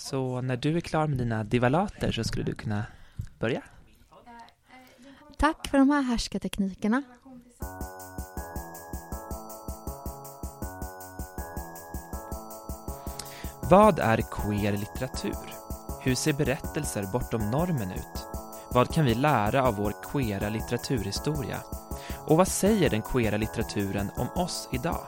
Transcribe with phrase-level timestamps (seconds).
[0.00, 2.84] Så när du är klar med dina divalater så skulle du kunna
[3.38, 3.62] börja.
[5.38, 7.02] Tack för de här härskarteknikerna.
[13.70, 15.54] Vad är queer litteratur?
[16.02, 18.26] Hur ser berättelser bortom normen ut?
[18.70, 21.58] Vad kan vi lära av vår queera litteraturhistoria?
[22.26, 25.06] Och vad säger den queera litteraturen om oss idag?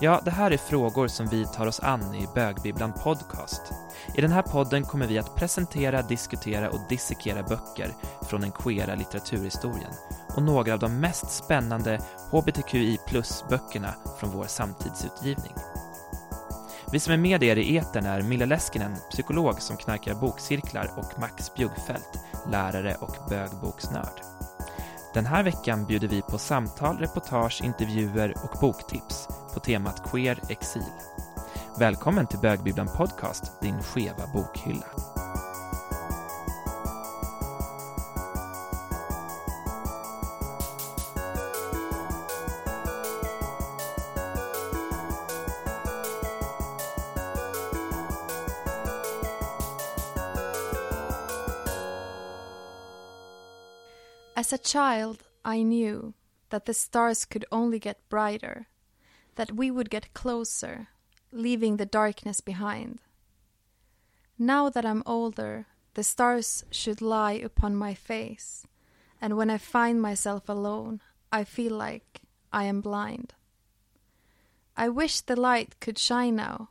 [0.00, 3.72] Ja, det här är frågor som vi tar oss an i Bögbibblan Podcast.
[4.18, 8.94] I den här podden kommer vi att presentera, diskutera och dissekera böcker från den queera
[8.94, 9.92] litteraturhistorien
[10.36, 15.54] och några av de mest spännande hbtqi plus-böckerna från vår samtidsutgivning.
[16.92, 21.20] Vi som är med er i etern är Milla Leskinen, psykolog som knarkar bokcirklar och
[21.20, 22.18] Max Bjuggfeldt,
[22.50, 24.20] lärare och bögboksnörd.
[25.14, 30.82] Den här veckan bjuder vi på samtal, reportage, intervjuer och boktips på temat Queer Exil.
[31.78, 34.86] Välkommen till Bögbibblan Podcast, din skeva bokhylla.
[54.34, 56.12] As a child, I knew
[56.48, 58.64] that the stars could only get brighter,
[59.34, 60.86] that we would get closer,
[61.32, 63.00] leaving the darkness behind.
[64.38, 68.66] Now that I'm older, the stars should lie upon my face,
[69.20, 71.00] and when I find myself alone,
[71.32, 72.20] I feel like
[72.52, 73.34] I am blind.
[74.76, 76.70] I wish the light could shine now,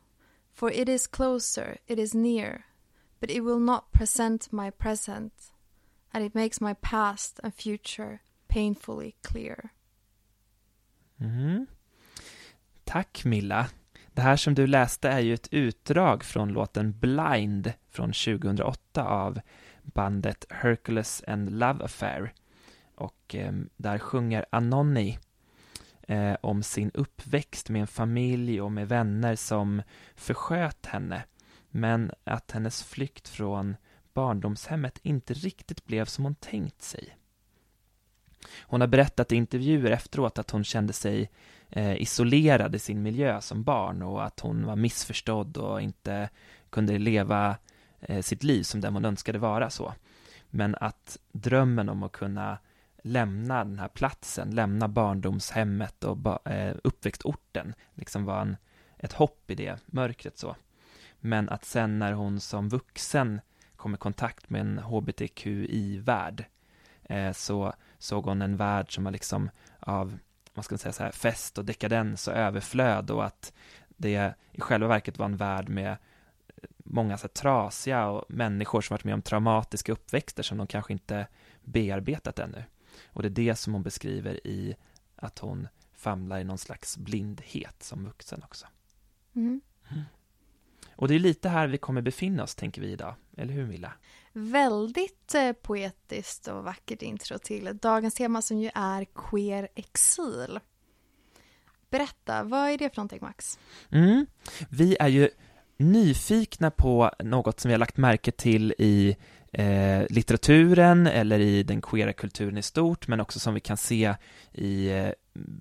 [0.53, 2.65] for it is closer, it is near,
[3.19, 5.33] but it will not present my present,
[6.13, 9.73] and it makes my past and future painfully clear.
[11.21, 11.67] Mm.
[12.85, 13.71] Tack Milla.
[14.17, 19.39] Det här som du läste är ju ett utdrag från låten Blind från 2008 av
[19.81, 22.33] bandet Hercules and Love Affair.
[22.95, 25.19] Och eh, där sjunger Anonni
[26.01, 29.81] eh, om sin uppväxt med en familj och med vänner som
[30.15, 31.23] försköt henne.
[31.69, 33.75] Men att hennes flykt från
[34.13, 37.17] barndomshemmet inte riktigt blev som hon tänkt sig.
[38.61, 41.29] Hon har berättat i intervjuer efteråt att hon kände sig
[41.69, 46.29] Eh, isolerad i sin miljö som barn och att hon var missförstådd och inte
[46.69, 47.57] kunde leva
[47.99, 49.93] eh, sitt liv som den hon önskade vara så.
[50.49, 52.57] Men att drömmen om att kunna
[53.01, 58.57] lämna den här platsen, lämna barndomshemmet och ba, eh, uppväxtorten, liksom var en,
[58.97, 60.55] ett hopp i det mörkret så.
[61.19, 63.41] Men att sen när hon som vuxen
[63.75, 66.45] kom i kontakt med en hbtqi-värld
[67.03, 69.49] eh, så såg hon en värld som var liksom
[69.79, 70.17] av,
[70.57, 73.53] vad ska man säga så här, fest och dekadens och överflöd och att
[73.87, 75.97] det i själva verket var en värld med
[76.77, 80.93] många så här, trasiga och människor som varit med om traumatiska uppväxter som de kanske
[80.93, 81.27] inte
[81.63, 82.63] bearbetat ännu.
[83.07, 84.75] Och det är det som hon beskriver i
[85.15, 88.67] att hon famlar i någon slags blindhet som vuxen också.
[89.35, 89.61] Mm.
[90.95, 93.15] Och det är lite här vi kommer befinna oss, tänker vi idag.
[93.37, 93.93] Eller hur, Milla?
[94.39, 100.59] Väldigt eh, poetiskt och vackert intro till dagens tema som ju är queer exil.
[101.89, 103.59] Berätta, vad är det för någonting, Max?
[103.91, 104.25] Mm.
[104.69, 105.29] Vi är ju
[105.77, 109.15] nyfikna på något som vi har lagt märke till i
[109.51, 114.15] eh, litteraturen eller i den queera kulturen i stort, men också som vi kan se
[114.51, 115.09] i eh,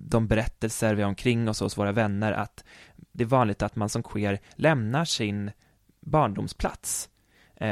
[0.09, 2.63] de berättelser vi har omkring oss hos våra vänner, att
[3.11, 5.51] det är vanligt att man som queer lämnar sin
[5.99, 7.09] barndomsplats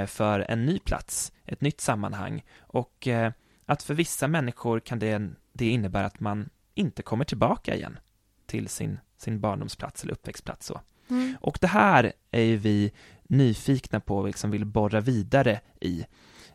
[0.07, 3.31] för en ny plats, ett nytt sammanhang och eh,
[3.66, 8.00] att för vissa människor kan det, det innebära att man inte kommer tillbaka igen
[8.46, 10.66] till sin, sin barndomsplats eller uppväxtplats.
[10.66, 10.81] Så.
[11.09, 11.38] Mm.
[11.41, 12.91] Och det här är ju vi
[13.23, 16.06] nyfikna på och liksom vill borra vidare i.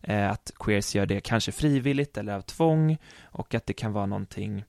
[0.02, 4.06] Eh, att queers gör det kanske frivilligt eller av tvång och att det kan vara
[4.06, 4.64] någonting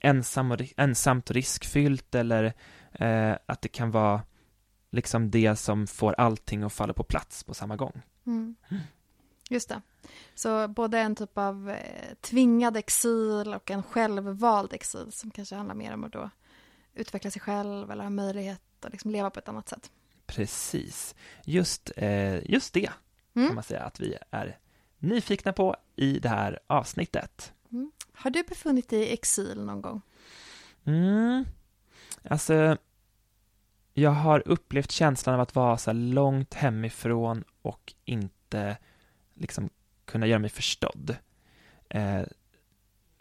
[0.00, 2.52] ensam och, ensamt och riskfyllt eller
[2.92, 4.22] eh, att det kan vara
[4.92, 8.02] liksom det som får allting att falla på plats på samma gång.
[8.26, 8.56] Mm.
[9.50, 9.82] Just det.
[10.34, 15.74] Så både en typ av eh, tvingad exil och en självvald exil som kanske handlar
[15.74, 16.30] mer om att då
[16.94, 19.90] utveckla sig själv eller ha möjlighet att liksom leva på ett annat sätt.
[20.26, 21.14] Precis.
[21.44, 22.90] Just, eh, just det
[23.34, 23.48] Mm.
[23.48, 24.58] kan man säga att vi är
[24.98, 27.52] nyfikna på i det här avsnittet.
[27.72, 27.92] Mm.
[28.12, 30.00] Har du befunnit dig i exil någon gång?
[30.84, 31.44] Mm.
[32.30, 32.76] Alltså,
[33.94, 38.76] jag har upplevt känslan av att vara så långt hemifrån och inte
[39.34, 39.70] liksom
[40.04, 41.16] kunna göra mig förstådd.
[41.88, 42.22] Eh,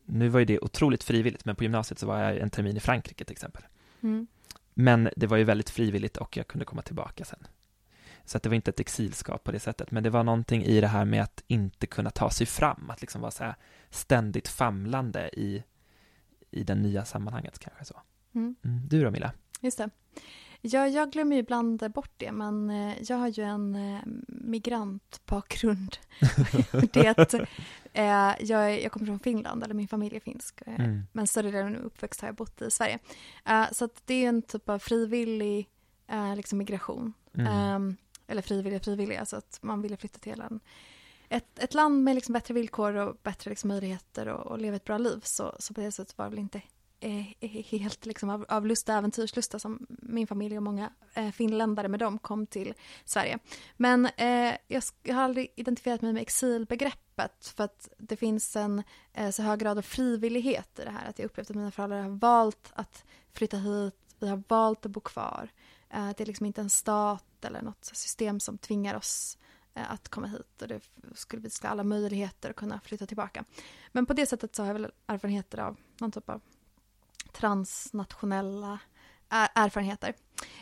[0.06, 2.79] nu var ju det otroligt frivilligt, men på gymnasiet så var jag en termin i
[2.79, 3.63] Frankrike till exempel.
[4.01, 4.27] Mm.
[4.73, 7.47] Men det var ju väldigt frivilligt och jag kunde komma tillbaka sen.
[8.25, 10.81] Så att det var inte ett exilskap på det sättet, men det var någonting i
[10.81, 13.56] det här med att inte kunna ta sig fram, att liksom vara så här
[13.89, 15.63] ständigt famlande i,
[16.51, 18.01] i det nya sammanhanget kanske så.
[18.35, 18.56] Mm.
[18.63, 18.88] Mm.
[18.88, 19.31] Du då Milla?
[19.62, 19.89] Just det.
[20.61, 25.97] Ja, jag glömmer ju ibland bort det, men eh, jag har ju en eh, migrantbakgrund.
[26.93, 27.33] det
[27.93, 30.61] eh, jag, jag kommer från Finland, eller min familj är finsk.
[30.65, 31.03] Eh, Mm.
[31.11, 32.99] Men större delen av uppväxt har jag bott i Sverige.
[33.45, 35.69] Eh, så det är en typ av frivillig
[36.07, 37.13] eh, liksom migration.
[37.33, 37.47] Mm.
[37.47, 37.95] Ehm,
[38.27, 40.59] eller frivillig frivillig, alltså att man ville flytta till en,
[41.29, 44.85] ett, ett land med liksom bättre villkor och bättre liksom möjligheter och, och leva ett
[44.85, 45.19] bra liv.
[45.23, 46.61] Så, så på det sättet var det väl inte
[47.01, 52.19] helt liksom av, av och äventyrslusta som min familj och många eh, finländare med dem
[52.19, 52.74] kom till
[53.06, 53.39] Sverige.
[53.77, 58.83] Men eh, jag, jag har aldrig identifierat mig med exilbegreppet för att det finns en
[59.13, 61.09] eh, så hög grad av frivillighet i det här.
[61.09, 64.92] Att jag upplevt att mina föräldrar har valt att flytta hit, vi har valt att
[64.92, 65.50] bo kvar.
[65.89, 69.38] Eh, det är liksom inte en stat eller något system som tvingar oss
[69.74, 70.81] eh, att komma hit och det
[71.15, 73.45] skulle, visa ha alla möjligheter att kunna flytta tillbaka.
[73.92, 76.42] Men på det sättet så har jag väl erfarenheter av någon typ av
[77.33, 78.80] transnationella
[79.56, 80.13] erfarenheter.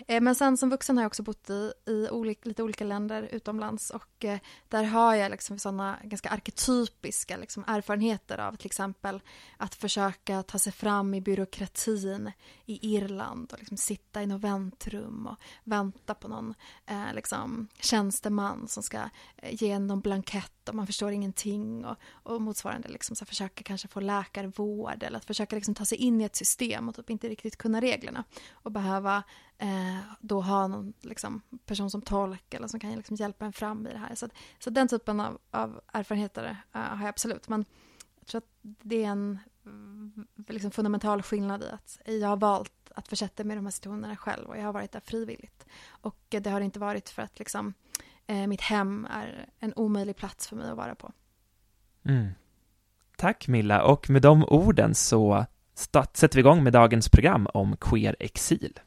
[0.07, 3.29] Eh, men sen som vuxen har jag också bott i, i olika, lite olika länder
[3.31, 9.21] utomlands och eh, där har jag liksom sådana ganska arketypiska liksom erfarenheter av till exempel
[9.57, 12.31] att försöka ta sig fram i byråkratin
[12.65, 16.53] i Irland och liksom sitta i något väntrum och vänta på någon
[16.85, 18.97] eh, liksom, tjänsteman som ska
[19.37, 23.87] eh, ge någon blankett och man förstår ingenting och, och motsvarande liksom, så försöka kanske
[23.87, 27.29] få läkarvård eller att försöka liksom, ta sig in i ett system och typ inte
[27.29, 29.23] riktigt kunna reglerna och behöva
[29.59, 33.87] eh, då ha någon liksom, person som tolk eller som kan liksom, hjälpa en fram
[33.87, 34.15] i det här.
[34.15, 37.49] Så, att, så den typen av, av erfarenheter eh, har jag absolut.
[37.49, 37.65] Men
[38.19, 39.39] jag tror att det är en
[40.47, 44.15] liksom, fundamental skillnad i att jag har valt att försätta mig i de här situationerna
[44.15, 45.65] själv och jag har varit där frivilligt.
[45.89, 47.73] Och det har inte varit för att liksom,
[48.27, 51.11] eh, mitt hem är en omöjlig plats för mig att vara på.
[52.03, 52.29] Mm.
[53.17, 55.45] Tack Milla, och med de orden så
[56.13, 58.79] sätter vi igång med dagens program om queer exil.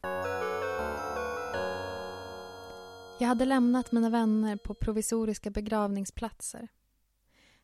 [3.23, 6.69] Jag hade lämnat mina vänner på provisoriska begravningsplatser.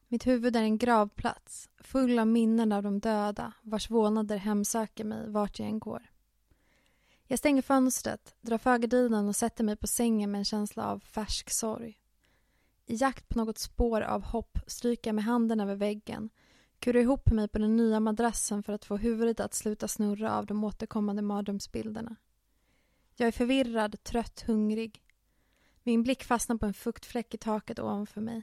[0.09, 5.31] Mitt huvud är en gravplats, full av minnen av de döda vars vålnader hemsöker mig
[5.31, 6.11] vart jag än går.
[7.27, 10.99] Jag stänger fönstret, drar för gardinen och sätter mig på sängen med en känsla av
[11.01, 11.99] färsk sorg.
[12.87, 16.31] I jakt på något spår av hopp stryker jag med handen över väggen,
[16.79, 20.47] kurar ihop mig på den nya madrassen för att få huvudet att sluta snurra av
[20.47, 22.17] de återkommande mardrömsbilderna.
[23.17, 25.03] Jag är förvirrad, trött, hungrig.
[25.89, 28.43] Min blick fastnar på en fuktfläck i taket ovanför mig.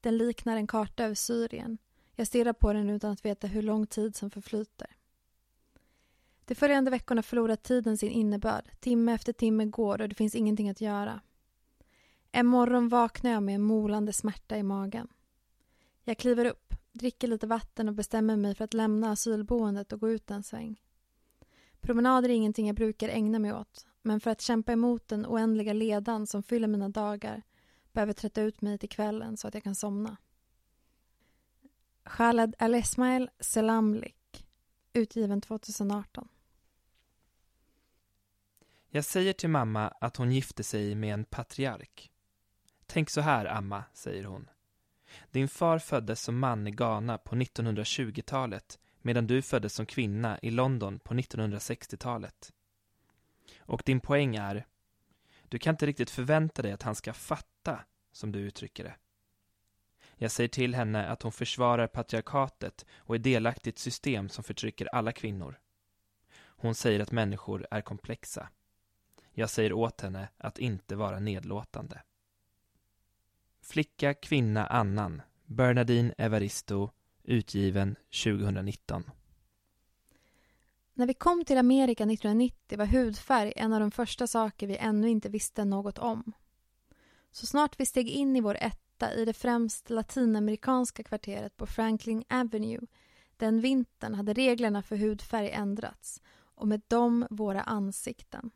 [0.00, 1.78] Den liknar en karta över Syrien.
[2.14, 4.96] Jag stirrar på den utan att veta hur lång tid som förflyter.
[6.44, 8.70] De följande veckorna förlorar tiden sin innebörd.
[8.80, 11.20] Timme efter timme går och det finns ingenting att göra.
[12.32, 15.08] En morgon vaknar jag med en molande smärta i magen.
[16.04, 20.10] Jag kliver upp, dricker lite vatten och bestämmer mig för att lämna asylboendet och gå
[20.10, 20.80] ut en sväng.
[21.80, 25.72] Promenader är ingenting jag brukar ägna mig åt men för att kämpa emot den oändliga
[25.72, 27.42] ledan som fyller mina dagar
[27.92, 30.16] behöver trötta ut mig till kvällen så att jag kan somna.
[32.04, 34.46] Khaled Al-Esmail Selamlik
[34.92, 36.28] utgiven 2018.
[38.90, 42.10] Jag säger till mamma att hon gifte sig med en patriark.
[42.86, 44.50] Tänk så här, Amma, säger hon.
[45.30, 50.50] Din far föddes som man i Ghana på 1920-talet medan du föddes som kvinna i
[50.50, 52.52] London på 1960-talet.
[53.68, 54.66] Och din poäng är,
[55.48, 58.94] du kan inte riktigt förvänta dig att han ska fatta, som du uttrycker det.
[60.16, 64.44] Jag säger till henne att hon försvarar patriarkatet och är delaktig i ett system som
[64.44, 65.60] förtrycker alla kvinnor.
[66.38, 68.48] Hon säger att människor är komplexa.
[69.32, 72.02] Jag säger åt henne att inte vara nedlåtande.
[73.62, 75.22] Flicka, kvinna, annan.
[75.44, 76.90] Bernadine Evaristo,
[77.22, 79.10] utgiven 2019.
[80.98, 85.08] När vi kom till Amerika 1990 var hudfärg en av de första saker vi ännu
[85.08, 86.32] inte visste något om.
[87.32, 92.24] Så snart vi steg in i vår etta i det främst latinamerikanska kvarteret på Franklin
[92.28, 92.86] Avenue
[93.36, 96.22] den vintern hade reglerna för hudfärg ändrats
[96.54, 98.50] och med dem våra ansikten.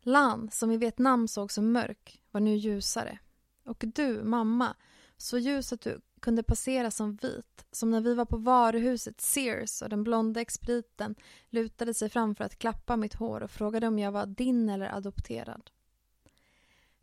[0.00, 3.18] Lan, som i Vietnam såg som mörk, var nu ljusare.
[3.64, 4.76] Och du, mamma,
[5.16, 9.82] så ljus att du kunde passera som vit, som när vi var på varuhuset Sears
[9.82, 11.14] och den blonda expediten
[11.50, 14.94] lutade sig fram för att klappa mitt hår och frågade om jag var din eller
[14.94, 15.70] adopterad.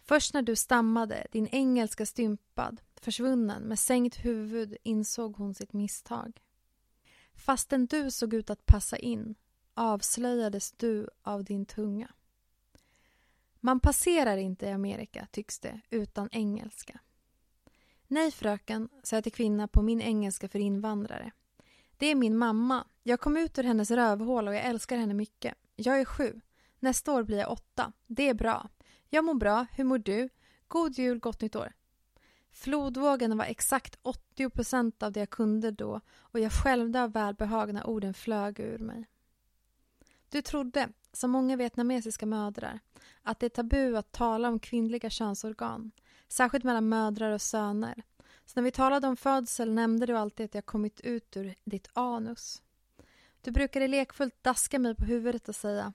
[0.04, 6.42] Först när du stammade, din engelska stympad, försvunnen med sänkt huvud insåg hon sitt misstag.
[7.34, 9.36] Fastän du såg ut att passa in
[9.74, 12.12] avslöjades du av din tunga.
[13.60, 17.00] Man passerar inte i Amerika, tycks det, utan engelska.
[18.12, 21.32] Nej, fröken, sa jag till kvinna på min engelska för invandrare.
[21.98, 22.88] Det är min mamma.
[23.04, 25.54] Jag kom ut ur hennes rövhål och jag älskar henne mycket.
[25.76, 26.42] Jag är sju.
[26.80, 27.92] Nästa år blir jag åtta.
[28.08, 28.70] Det är bra.
[29.10, 29.66] Jag mår bra.
[29.72, 30.30] Hur mår du?
[30.68, 31.74] God jul, gott nytt år.
[32.52, 37.74] Flodvågen var exakt 80 procent av det jag kunde då och jag skälvde av välbehag
[37.74, 39.08] när orden flög ur mig.
[40.30, 42.80] Du trodde, som många vietnamesiska mödrar,
[43.22, 45.92] att det är tabu att tala om kvinnliga könsorgan,
[46.32, 48.04] särskilt mellan mödrar och söner.
[48.46, 51.88] Så när vi talade om födsel nämnde du alltid att jag kommit ut ur ditt
[51.94, 52.62] anus.
[53.42, 55.94] Du brukade lekfullt daska mig på huvudet och säga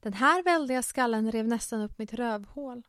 [0.00, 2.86] Den här väldiga skallen rev nästan upp mitt rövhål.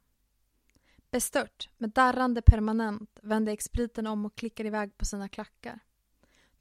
[1.11, 5.79] Bestört, med darrande permanent, vände expriten om och klickade iväg på sina klackar.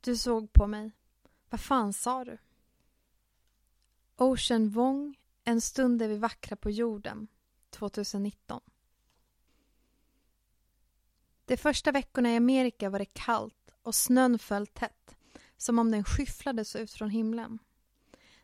[0.00, 0.90] Du såg på mig.
[1.50, 2.38] Vad fan sa du?
[4.16, 7.28] Ocean Wong, En stund är vi vackra på jorden,
[7.70, 8.60] 2019.
[11.46, 15.16] De första veckorna i Amerika var det kallt och snön föll tätt,
[15.56, 17.58] som om den skyfflades ut från himlen.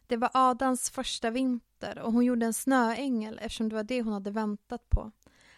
[0.07, 4.13] Det var Adans första vinter och hon gjorde en snöängel eftersom det var det hon
[4.13, 5.13] hade väntat på.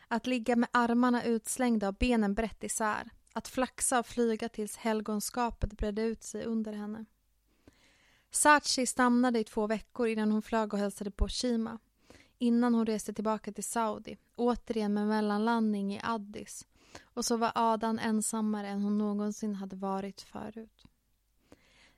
[0.09, 3.11] Att ligga med armarna utslängda och benen brett isär.
[3.33, 7.05] Att flaxa och flyga tills helgonskapet bredde ut sig under henne.
[8.31, 11.79] Sachi stannade i två veckor innan hon flög och hälsade på Shima.
[12.39, 16.67] Innan hon reste tillbaka till Saudi, återigen med mellanlandning i Addis.
[17.03, 20.85] Och så var Adan ensammare än hon någonsin hade varit förut.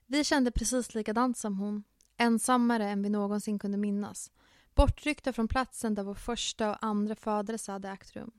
[0.06, 1.84] Vi kände precis likadant som hon,
[2.16, 4.30] ensammare än vi någonsin kunde minnas.
[4.74, 8.30] Bortryckta från platsen där vår första och andra födelse hade ägt rum.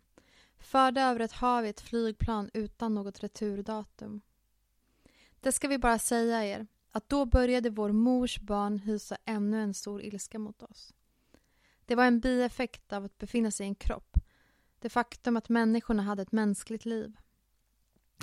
[0.60, 4.22] Förda över ett hav i ett flygplan utan något returdatum.
[5.40, 9.74] Det ska vi bara säga er, att då började vår mors barn hysa ännu en
[9.74, 10.94] stor ilska mot oss.
[11.86, 14.07] Det var en bieffekt av att befinna sig i en kropp.
[14.80, 17.18] Det faktum att människorna hade ett mänskligt liv.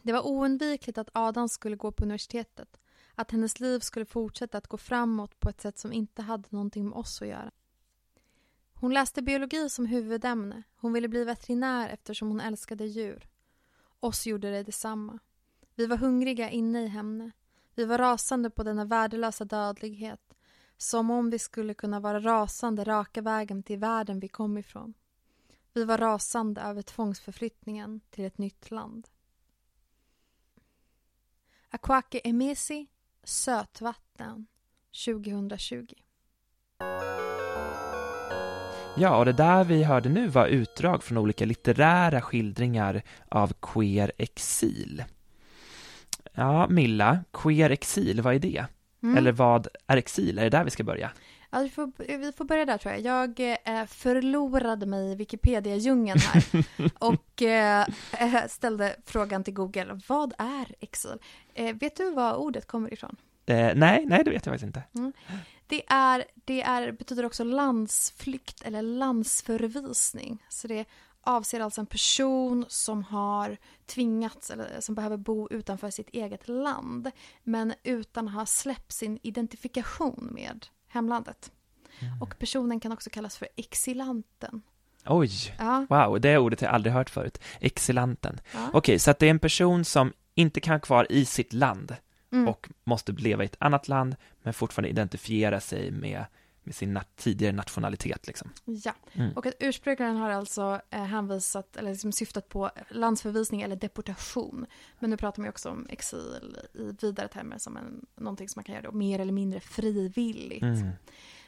[0.02, 2.76] Det var oundvikligt att Adam skulle gå på universitetet.
[3.14, 6.88] Att hennes liv skulle fortsätta att gå framåt på ett sätt som inte hade någonting
[6.88, 7.50] med oss att göra.
[8.74, 10.62] Hon läste biologi som huvudämne.
[10.76, 13.28] Hon ville bli veterinär eftersom hon älskade djur.
[14.00, 15.18] Oss gjorde det detsamma.
[15.74, 17.30] Vi var hungriga inne i henne.
[17.74, 20.34] Vi var rasande på denna värdelösa dödlighet.
[20.76, 24.94] Som om vi skulle kunna vara rasande raka vägen till världen vi kom ifrån.
[25.74, 29.08] Vi var rasande över tvångsförflyttningen till ett nytt land.
[31.70, 32.86] Aquake Emesi,
[33.24, 34.46] Sötvatten,
[35.06, 35.86] 2020.
[38.96, 44.12] Ja, och det där vi hörde nu var utdrag från olika litterära skildringar av queer
[44.18, 45.04] exil.
[46.32, 48.66] Ja, Milla, queer exil, vad är det?
[49.02, 49.16] Mm.
[49.16, 50.38] Eller vad är exil?
[50.38, 51.10] Är det där vi ska börja?
[51.54, 53.02] Ja, vi, får, vi får börja där tror jag.
[53.02, 56.44] Jag eh, förlorade mig i Wikipedia-djungeln här
[56.98, 57.86] och eh,
[58.48, 60.00] ställde frågan till Google.
[60.08, 61.18] Vad är exil?
[61.54, 63.16] Eh, vet du var ordet kommer ifrån?
[63.46, 64.82] Eh, nej, nej, det vet jag faktiskt inte.
[64.94, 65.12] Mm.
[65.66, 70.42] Det, är, det är, betyder också landsflykt eller landsförvisning.
[70.48, 70.84] Så det
[71.20, 73.56] avser alltså en person som har
[73.86, 77.10] tvingats eller som behöver bo utanför sitt eget land
[77.42, 81.52] men utan att ha släppt sin identifikation med hemlandet.
[82.00, 82.22] Mm.
[82.22, 84.62] Och personen kan också kallas för exilanten.
[85.06, 87.38] Oj, Ja, wow, det ordet har jag aldrig hört förut.
[87.60, 88.40] Exilanten.
[88.54, 88.70] ja.
[88.72, 91.96] Okej, så att det är en person som inte kan vara kvar i sitt land
[92.32, 92.48] Mm.
[92.48, 96.24] och måste leva i ett annat land men fortfarande identifiera sig med,
[96.64, 98.50] med sin nat- tidigare nationalitet liksom.
[98.64, 98.94] ja.
[99.12, 99.32] Mm.
[99.32, 104.66] Och att ursprungaren har alltså eh, hänvisat, eller liksom syftat på landsförvisning eller deportation.
[104.98, 108.58] Men nu pratar man ju också om exil i vidare termer som en, någonting som
[108.58, 110.62] man kan göra då, mer eller mindre frivilligt.
[110.62, 110.90] Mm.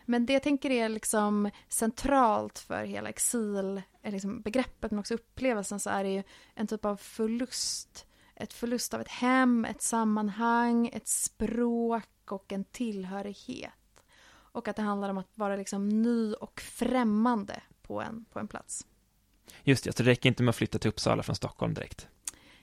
[0.05, 5.15] Men det jag tänker är liksom centralt för hela exil, eh, liksom begreppet men också
[5.15, 6.23] upplevelsen så är det ju
[6.55, 8.07] en typ av förlust.
[8.35, 13.73] Ett förlust av ett hem, ett sammanhang, ett språk och en tillhörighet.
[14.57, 18.49] Och att det handlar om att vara liksom ny och främmande på en, på en
[18.49, 18.87] plats.
[19.63, 22.09] Just det, så det räcker inte med att flytta till Uppsala från Stockholm direkt.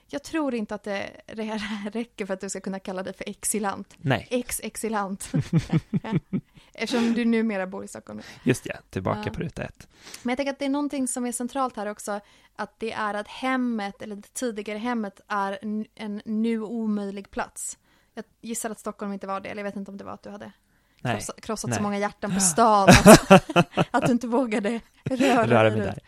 [0.06, 1.60] Jag tror inte att det det
[1.92, 3.94] räcker för att du ska kunna kalla dig för exilant.
[3.96, 5.32] Nej, Ex-exilant.
[6.74, 8.20] Eftersom du numera bor i Stockholm.
[8.44, 9.32] just ja, tillbaka Ja.
[9.32, 9.88] på ruta ett.
[10.22, 12.20] Men jag tänker att det är någonting som är centralt här också.
[12.56, 15.58] Att det är att hemmet, eller det tidigare hemmet, är
[15.94, 17.78] en nu omöjlig plats.
[18.14, 20.22] Jag gissar att Stockholm inte var det, eller jag vet inte om det var att
[20.22, 20.52] du hade
[21.04, 21.76] Nej, krossa, krossat nej.
[21.76, 22.88] så många hjärtan på stan.
[22.88, 25.98] Att, att du inte vågade röra, röra mig där.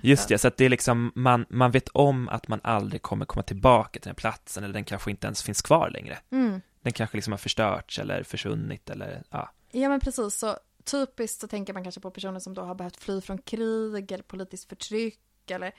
[0.00, 3.24] Just det, så att det är liksom, man, man vet om att man aldrig kommer
[3.24, 6.18] komma tillbaka till den platsen, eller den kanske inte ens finns kvar längre.
[6.32, 6.60] Mm.
[6.82, 9.50] Den kanske liksom har förstörts eller försvunnit eller, ja.
[9.70, 12.96] Ja men precis, så typiskt så tänker man kanske på personer som då har behövt
[12.96, 15.72] fly från krig eller politiskt förtryck eller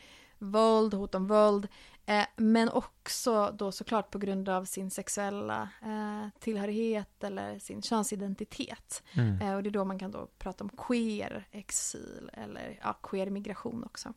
[0.43, 1.67] våld, hot om våld.
[2.05, 9.03] Eh, men också då såklart på grund av sin sexuella eh, tillhörighet eller sin könsidentitet.
[9.13, 9.41] Mm.
[9.41, 13.29] Eh, och det är då man kan då prata om queer exil eller ja, queer
[13.29, 14.13] migration också.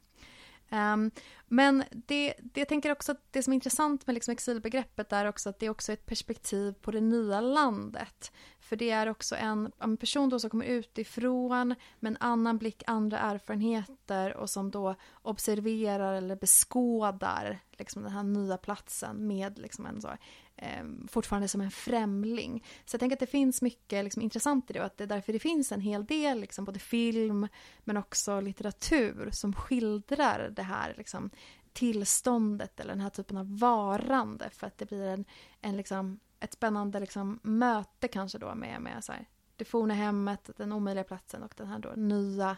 [0.70, 1.10] Um,
[1.46, 5.26] men det, det, jag tänker också att det som är intressant med liksom exilbegreppet är
[5.26, 8.32] också att det är också ett perspektiv på det nya landet.
[8.66, 12.82] För det är också en, en person då som kommer utifrån med en annan blick,
[12.86, 19.86] andra erfarenheter och som då observerar eller beskådar liksom den här nya platsen med liksom
[19.86, 20.08] en så,
[20.56, 22.64] eh, fortfarande som en främling.
[22.84, 25.08] Så jag tänker att det finns mycket liksom, intressant i det och att det är
[25.08, 27.48] därför det finns en hel del, liksom, både film
[27.84, 31.30] men också litteratur som skildrar det här liksom,
[31.72, 35.24] tillståndet eller den här typen av varande för att det blir en,
[35.60, 40.50] en liksom, ett spännande liksom, möte kanske då med, med så här, det forna hemmet,
[40.56, 42.56] den omöjliga platsen och den här då nya,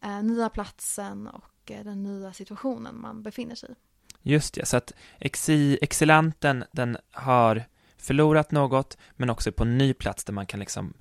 [0.00, 3.74] eh, nya platsen och eh, den nya situationen man befinner sig i.
[4.22, 7.64] Just det, så att exi, exilanten den har
[7.96, 10.94] förlorat något men också på en ny plats där man kan liksom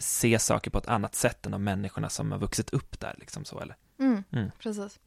[0.00, 3.14] se saker på ett annat sätt än de människorna som har vuxit upp där.
[3.18, 3.76] Liksom så, eller?
[3.98, 4.50] Mm, Mm.
[4.58, 5.00] Precis.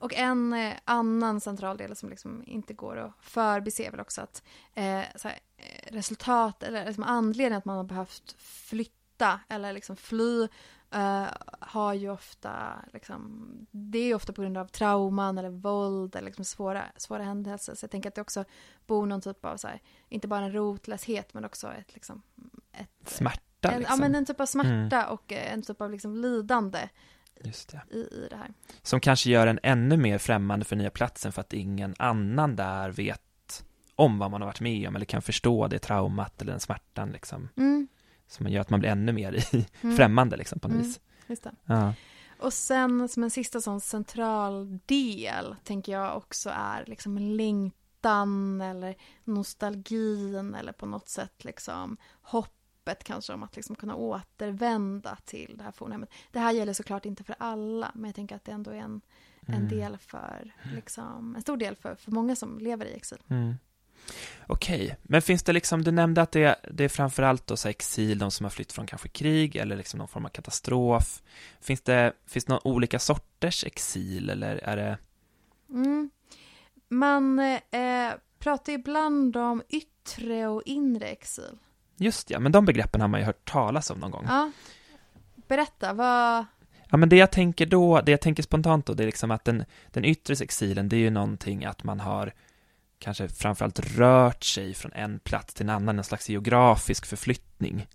[0.00, 4.20] Och en eh, annan central del som liksom inte går att förbise är väl också
[4.20, 4.42] att
[4.74, 10.48] eh, här, eh, resultat eller liksom anledningen att man har behövt flytta eller liksom fly
[10.90, 11.26] eh,
[11.60, 16.44] har ju ofta liksom, det är ofta på grund av trauman eller våld eller liksom
[16.44, 17.74] svåra, svåra händelser.
[17.74, 18.44] Så jag tänker att det också
[18.86, 22.22] bor någon typ av så här, inte bara en rotlöshet men också ett liksom
[22.72, 23.96] ett, Smärta, en, liksom.
[23.96, 26.88] ja, men en typ av smärta och eh, en typ av liksom lidande
[27.44, 27.82] Just det.
[27.90, 28.50] i, i det här.
[28.82, 32.90] Som kanske gör en ännu mer främmande för nya platsen för att ingen annan där
[32.90, 33.64] vet
[33.96, 37.10] om vad man har varit med om eller kan förstå det traumat eller den smärtan
[37.10, 37.48] liksom.
[37.56, 37.88] Mm,
[38.26, 39.96] Som gör att man blir ännu mer i, mm.
[39.96, 40.86] främmande liksom på något Mm.
[40.86, 41.00] vis.
[41.26, 41.52] Just det.
[41.64, 41.94] Ja.
[42.38, 48.94] Och sen som en sista sån central del tänker jag också är liksom längtan eller
[49.24, 51.96] nostalgin eller på något sätt liksom
[52.80, 56.10] hoppet kanske om att liksom kunna återvända till det här fornhemmet.
[56.32, 59.00] Det här gäller såklart inte för alla men jag tänker att det ändå är en,
[59.46, 59.68] en Mm.
[59.68, 63.18] del för, liksom, en stor del för, för många som lever i exil.
[63.28, 63.54] Mm.
[64.46, 68.18] Okej, men finns det liksom, du nämnde att det, det är framförallt då så exil,
[68.18, 71.22] de som har flytt från kanske krig eller liksom någon form av katastrof.
[71.60, 74.98] Finns det, finns det några olika sorters exil eller är det,
[75.70, 76.10] Mm.
[76.88, 81.58] Man eh, pratar ibland om yttre och inre exil.
[82.00, 84.24] Just ja, men de begreppen har man ju hört talas om någon gång.
[84.28, 84.50] Ja.
[85.48, 86.46] Berätta, vad...
[86.90, 89.44] Ja, men det jag tänker då, det jag tänker spontant då, det är liksom att
[89.44, 92.32] den, den yttre exilen, det är ju någonting att man har
[92.98, 97.86] kanske framförallt rört sig från en plats till en annan, en slags geografisk förflyttning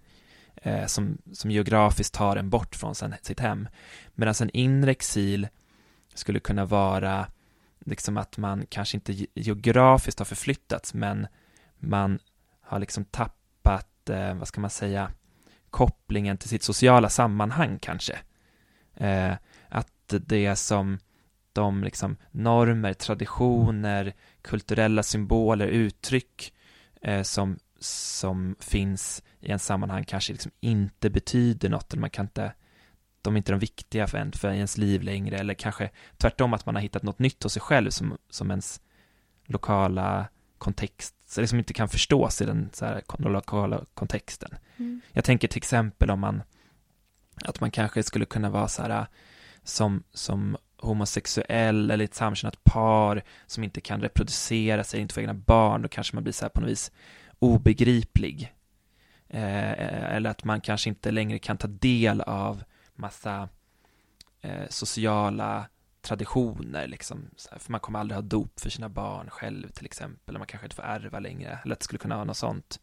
[0.55, 3.67] eh, som, som geografiskt tar en bort från sen, sitt hem.
[4.13, 5.47] Medan en inre exil
[6.13, 7.27] skulle kunna vara
[7.79, 11.27] liksom att man kanske inte ge- geografiskt har förflyttats, men
[11.79, 12.19] man
[12.61, 15.11] har liksom tappat, eh, vad ska man säga,
[15.69, 18.19] kopplingen till sitt sociala sammanhang kanske.
[18.95, 19.33] Eh,
[19.69, 20.99] att det som
[21.53, 26.53] de liksom normer, traditioner, kulturella symboler, uttryck
[27.01, 32.25] eh, som, som finns i en sammanhang kanske liksom inte betyder något, eller man kan
[32.25, 32.53] inte,
[33.21, 36.65] de är inte de viktiga för, en, för ens liv längre, eller kanske tvärtom att
[36.65, 38.81] man har hittat något nytt hos sig själv som, som ens
[39.45, 44.51] lokala kontext, så liksom inte kan förstås i den så här, lokala kontexten.
[44.77, 45.01] Mm.
[45.11, 46.43] Jag tänker till exempel om man
[47.45, 49.05] att man kanske skulle kunna vara så här
[49.63, 55.33] som, som homosexuell eller ett samkönat par som inte kan reproducera sig, inte få egna
[55.33, 56.91] barn, då kanske man blir så här på något vis
[57.39, 58.53] obegriplig.
[59.29, 62.63] Eh, eller att man kanske inte längre kan ta del av
[62.95, 63.49] massa
[64.41, 65.65] eh, sociala
[66.05, 67.29] traditioner, liksom.
[67.51, 70.47] Här, för man kommer aldrig ha dop för sina barn själv till exempel, eller man
[70.47, 72.79] kanske inte får ärva längre, eller att det skulle kunna vara något sånt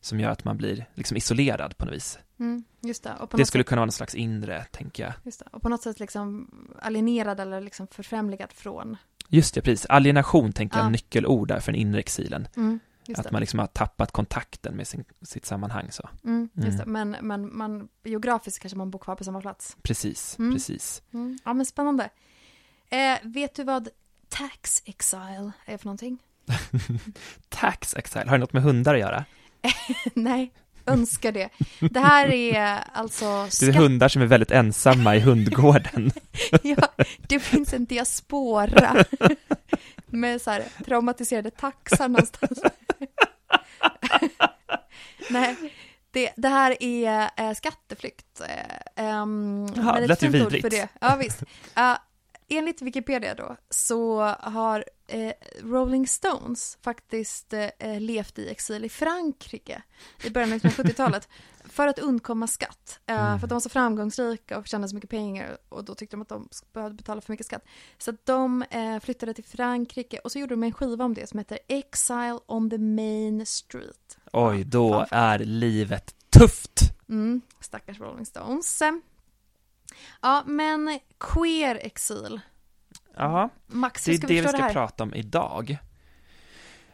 [0.00, 2.18] som gör att man blir liksom isolerad på något vis.
[2.38, 3.14] Mm, just det.
[3.20, 5.12] Och på, Det skulle sätt, kunna vara någon slags inre, tänker jag.
[5.24, 5.46] just det.
[5.52, 6.50] Och på något sätt liksom
[6.82, 8.96] alienerad eller liksom förfrämligad från.
[9.28, 9.86] Just det, precis.
[9.86, 10.86] Alienation tänker jag Ja.
[10.88, 12.48] är nyckelord där för den inre exilen.
[12.56, 12.80] Mm,
[13.16, 13.32] Att det.
[13.32, 16.08] man liksom har tappat kontakten med sin, sitt sammanhang så.
[16.24, 16.76] Mm, just Mm.
[16.78, 16.86] det.
[16.86, 19.76] Men, men man, geografiskt kanske man bor kvar på samma plats.
[19.82, 20.52] Precis, Mm.
[20.54, 21.02] precis.
[21.12, 21.38] Mm.
[21.44, 22.10] Ja, men spännande.
[22.90, 23.88] Eh, vet du vad
[24.28, 26.18] tax exile är för någonting?
[27.48, 29.24] Tax exile, har det något med hundar att göra?
[30.14, 30.52] Nej,
[30.86, 31.48] önskar det.
[31.80, 33.48] Det här är alltså...
[33.60, 36.10] Det är hundar som är väldigt ensamma i hundgården.
[36.62, 36.88] ja,
[37.28, 39.04] det finns en diaspora
[40.06, 42.60] med så här traumatiserade taxar någonstans.
[45.30, 45.56] Nej,
[46.10, 48.40] Det, det här är äh, skatteflykt.
[48.96, 50.62] Äh, um, Jaha, det lät ju vidrigt.
[50.62, 50.88] För det.
[51.00, 51.42] Ja, visst.
[51.78, 51.96] Uh,
[52.48, 55.32] enligt Wikipedia då så har eh,
[55.62, 59.82] Rolling Stones faktiskt eh, levt i exil i Frankrike
[60.24, 61.28] i början av 1970-talet
[61.64, 63.00] för att undkomma skatt.
[63.06, 63.38] Eh, mm.
[63.38, 66.22] För att de var så framgångsrika och tjänade så mycket pengar och då tyckte de
[66.22, 67.64] att de behövde betala för mycket skatt.
[67.98, 71.28] Så att de eh, flyttade till Frankrike och så gjorde de en skiva om det
[71.28, 74.18] som heter Exile on the Main Street.
[74.32, 76.80] Oj, då är livet tufft!
[77.08, 78.82] Mm, stackars Rolling Stones.
[80.22, 82.40] Ja, men queer exil.
[83.16, 85.78] Ja, Max, det är det vi ska det prata om idag.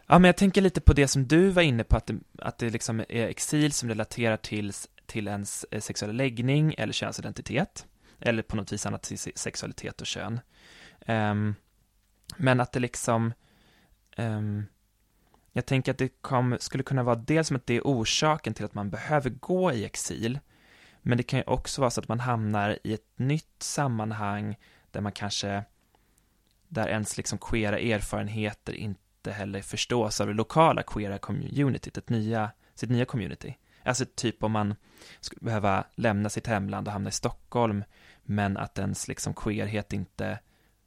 [0.06, 2.58] Ja, men jag tänker lite på det som du var inne på, att det, att
[2.58, 4.72] det liksom är exil som relaterar till,
[5.06, 7.86] till ens eh, sexuella läggning eller könsidentitet,
[8.20, 10.40] eller på något vis annat till sexualitet och kön.
[11.06, 11.54] Um,
[12.36, 13.32] men att det liksom,
[14.16, 14.66] um,
[15.52, 18.64] jag tänker att det kom, skulle kunna vara dels som att det är orsaken till
[18.64, 20.38] att man behöver gå i exil,
[21.02, 24.56] men det kan ju också vara så att man hamnar i ett nytt sammanhang
[24.90, 25.64] där man kanske,
[26.68, 32.50] där ens liksom queera erfarenheter inte heller förstås av det lokala queera communityt, ett nya,
[32.74, 33.54] sitt nya community.
[33.84, 34.74] Alltså typ om man
[35.20, 37.84] skulle behöva lämna sitt hemland och hamna i Stockholm,
[38.22, 40.38] men att ens liksom queerhet inte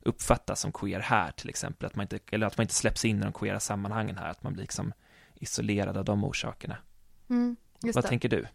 [0.01, 3.19] uppfattas som queer här till exempel, att man inte, eller att man inte släpps in
[3.19, 4.93] i de queera sammanhangen här, att man blir liksom
[5.35, 6.77] isolerad av de orsakerna.
[7.29, 8.07] Mm, Vad det.
[8.07, 8.45] tänker du?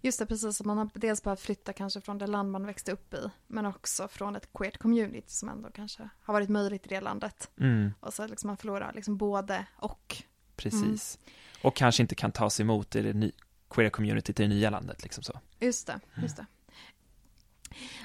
[0.00, 0.64] Just det, precis.
[0.64, 4.08] Man har dels behövt flytta kanske från det land man växte upp i, men också
[4.08, 7.50] från ett queert community som ändå kanske har varit möjligt i det landet.
[7.60, 7.92] Mm.
[8.00, 10.16] Och så liksom man förlorar liksom både och.
[10.56, 11.18] Precis.
[11.22, 11.36] Mm.
[11.62, 13.32] Och kanske inte kan tas emot i det ny-
[13.70, 15.40] queer communityt i det nya landet, liksom så.
[15.58, 16.46] Just det, just det.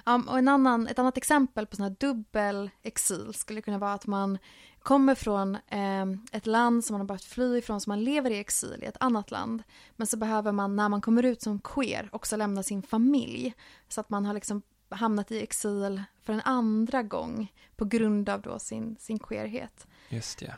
[0.06, 3.94] Um, och en annan, ett annat exempel på sån här dubbel exil skulle kunna vara
[3.94, 4.38] att man
[4.86, 8.40] kommer från eh, ett land som man har behövt fly ifrån, som man lever i
[8.40, 9.64] exil i ett annat land.
[9.96, 13.54] Men så behöver man när man kommer ut som queer också lämna sin familj.
[13.88, 18.42] Så att man har liksom hamnat i exil för en andra gång på grund av
[18.42, 19.88] då sin, sin queerhet.
[20.10, 20.56] Just det.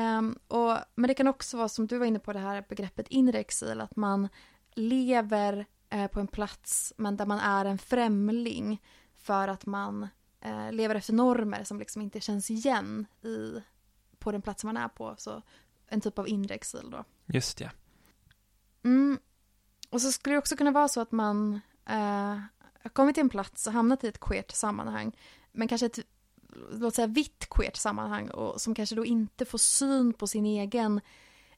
[0.00, 3.08] Um, och, men det kan också vara som du var inne på det här begreppet
[3.08, 4.28] inre exil, att man
[4.74, 8.82] lever eh, på en plats men där man är en främling
[9.16, 10.08] för att man
[10.40, 13.62] eh, lever efter normer som liksom inte känns igen i,
[14.18, 15.14] på den plats man är på.
[15.18, 15.42] Så
[15.88, 17.04] en typ av inre exil då.
[17.26, 17.70] Just ja.
[18.84, 19.18] Mm.
[19.90, 22.38] Och så skulle det också kunna vara så att man eh,
[22.82, 25.16] har kommit till en plats och hamnat i ett queert sammanhang,
[25.52, 25.98] men kanske ett
[26.70, 31.00] låt säga vitt queert sammanhang och som kanske då inte får syn på sin egen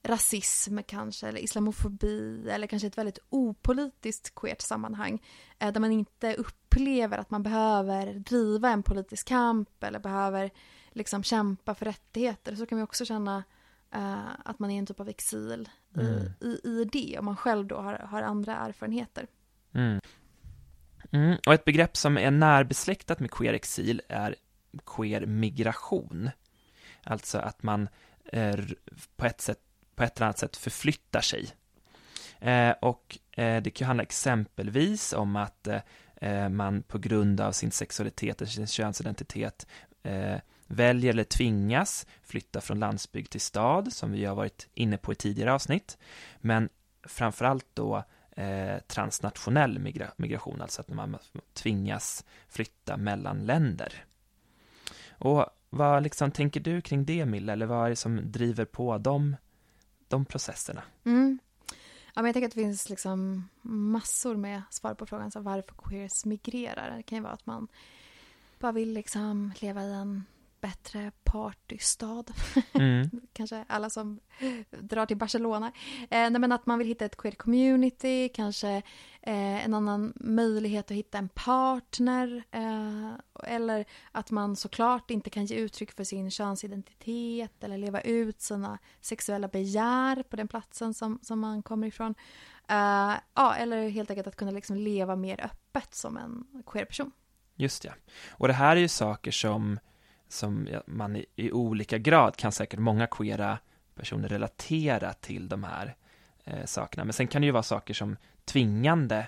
[0.03, 5.23] rasism kanske, eller islamofobi, eller kanske ett väldigt opolitiskt queert sammanhang,
[5.59, 6.35] eh, där man inte
[6.71, 10.51] upplever att man behöver driva en politisk kamp eller behöver
[10.93, 13.45] liksom kämpa för rättigheter, så kan vi också känna
[13.95, 16.07] eh, att man är en typ av exil mm.
[16.41, 19.27] i, i, i, det, om man själv då har, har andra erfarenheter.
[19.73, 20.01] Mm.
[21.11, 21.39] Mm.
[21.47, 24.35] Och ett begrepp som är närbesläktat med queer exil är
[24.87, 26.31] queer migration.
[27.05, 27.89] Alltså att man
[28.25, 28.75] är
[29.17, 29.61] på ett sätt
[29.95, 31.51] på ett eller annat sätt förflyttar sig.
[32.41, 35.81] Eh, och eh, det kan handla exempelvis om att eh,
[36.21, 39.67] Eh, man på grund av sin sexualitet eller sin könsidentitet
[40.03, 45.13] eh, väljer eller tvingas flytta från landsbygd till stad, som vi har varit inne på
[45.13, 45.99] i tidigare avsnitt.
[46.41, 46.69] Men
[47.03, 51.17] framförallt då eh, transnationell migra migration, alltså att man
[51.53, 54.05] tvingas flytta mellan länder.
[55.11, 58.99] Och vad liksom tänker du kring det, Milla, eller vad är det som driver på
[58.99, 59.37] de,
[60.09, 60.83] de processerna.
[61.05, 61.39] Mm.
[62.23, 66.25] Men jag tänker att det finns liksom massor med svar på frågan så varför queers
[66.25, 66.97] migrerar.
[66.97, 67.69] Det kan ju vara att man
[68.59, 70.25] bara vill liksom leva i en
[70.61, 72.25] bättre partystad.
[72.75, 73.11] Mm.
[73.33, 74.21] kanske alla som
[74.71, 75.73] drar till Barcelona.
[76.01, 78.69] Eh, nej, men att man vill hitta ett queer community, kanske
[79.23, 82.45] eh, en annan möjlighet att hitta en partner.
[82.51, 83.13] Eh,
[83.45, 88.79] eller att man såklart inte kan ge uttryck för sin könsidentitet eller leva ut sina
[89.01, 92.15] sexuella begär på den platsen som, som man kommer ifrån.
[92.69, 97.13] Eh, ja, eller helt enkelt att kunna liksom leva mer öppet som en queer person.
[97.57, 97.93] Just ja.
[98.31, 99.79] Och det här är ju saker som
[100.33, 103.59] som man i, i, olika grad kan säkert många queera
[103.95, 105.97] personer relatera till de här
[106.45, 107.05] eh, sakerna.
[107.05, 109.27] Men sen kan det ju vara saker som tvingande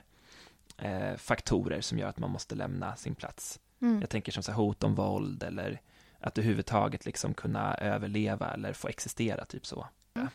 [0.78, 3.60] eh, faktorer som gör att man måste lämna sin plats.
[3.82, 4.00] Mm.
[4.00, 5.80] Jag tänker som så hot om våld eller
[6.20, 9.86] att överhuvudtaget liksom kunna överleva eller få existera, typ så.
[10.14, 10.28] Mm.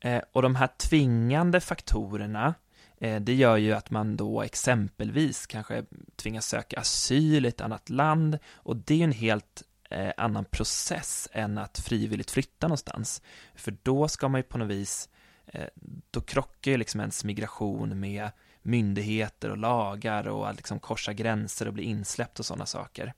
[0.00, 2.54] Eh, och de här tvingande faktorerna
[3.00, 5.84] Eh, det gör ju att man då exempelvis kanske
[6.16, 10.44] tvingas söka asyl i ett annat land och det är ju en helt eh, annan
[10.44, 13.22] process än att frivilligt flytta någonstans.
[13.54, 15.08] För då ska man ju på något vis
[15.46, 15.68] eh,
[16.10, 18.30] då krockar ju liksom ens migration med
[18.62, 23.14] myndigheter och lagar och att liksom korsa gränser och bli insläppt och sådana saker.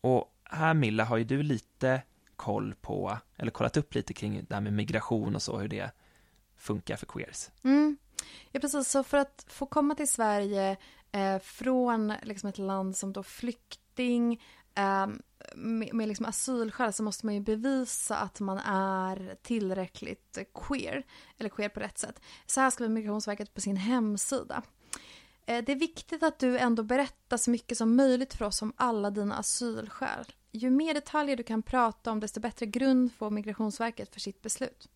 [0.00, 2.02] Och här Milla har ju du lite
[2.36, 5.90] koll på, eller kollat upp lite kring det här med migration och så, hur det
[6.56, 7.50] funkar för queers.
[7.64, 7.96] Mm.
[8.52, 8.88] Ja, precis.
[8.88, 10.76] Så för att få komma till Sverige
[11.12, 14.42] eh, från liksom ett land som då flykting
[14.74, 15.06] eh,
[15.54, 21.06] med, med liksom asylskäl så måste man ju bevisa att man är tillräckligt queer,
[21.38, 22.20] eller queer på rätt sätt.
[22.46, 24.62] Så här skriver Migrationsverket på sin hemsida.
[25.46, 28.72] Eh, det är viktigt att du ändå berättar så mycket som möjligt för oss om
[28.76, 30.32] alla dina asylskäl.
[30.52, 34.88] Ju mer detaljer du kan prata om desto bättre grund får Migrationsverket för sitt beslut.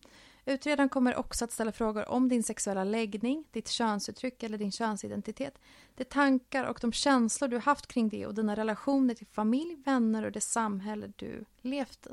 [0.45, 5.59] Utredaren kommer också att ställa frågor om din sexuella läggning, ditt könsuttryck eller din könsidentitet.
[5.95, 10.23] De tankar och de känslor du haft kring det och dina relationer till familj, vänner
[10.23, 12.09] och det samhälle du levt i.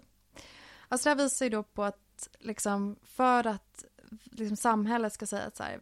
[0.89, 3.85] Alltså det här visar ju då på att liksom för att
[4.25, 5.81] liksom samhället ska säga att så här,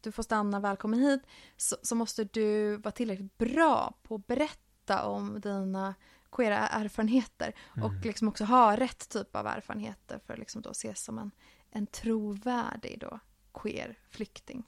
[0.00, 1.22] du får stanna, välkommen hit,
[1.56, 5.94] så, så, måste du vara tillräckligt bra på att berätta om dina
[6.32, 7.86] queera erfarenheter mm.
[7.86, 11.30] och liksom också ha rätt typ av erfarenheter för att liksom då ses som en
[11.72, 13.18] en trovärdig då
[13.54, 14.64] queer flykting.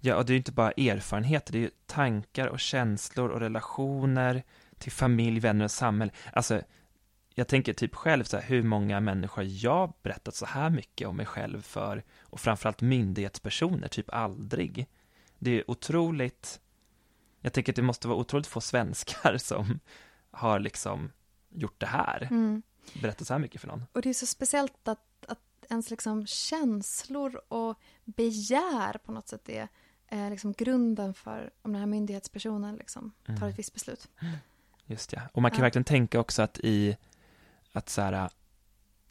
[0.00, 3.40] Ja, och det är ju inte bara erfarenheter, det är ju tankar och känslor och
[3.40, 4.42] relationer
[4.78, 6.12] till familj, vänner och samhälle.
[6.32, 6.62] Alltså,
[7.34, 11.16] jag tänker typ själv så här, hur många människor jag berättat så här mycket om
[11.16, 14.86] mig själv för, och framförallt myndighetspersoner, typ aldrig.
[15.38, 16.60] Det är otroligt,
[17.40, 19.80] jag tänker att det måste vara otroligt få svenskar som
[20.30, 21.12] har liksom
[21.48, 22.62] gjort det här, mm.
[23.00, 23.84] berättat så här mycket för någon.
[23.92, 25.11] Och det är så speciellt att
[25.70, 29.68] ens liksom känslor och begär på något sätt är
[30.06, 33.52] eh, liksom grunden för om den här myndighetspersonen liksom tar ett mm.
[33.52, 34.08] visst beslut.
[34.86, 35.62] Just ja, och man kan ja.
[35.62, 36.96] verkligen tänka också att i
[37.72, 38.30] att så här,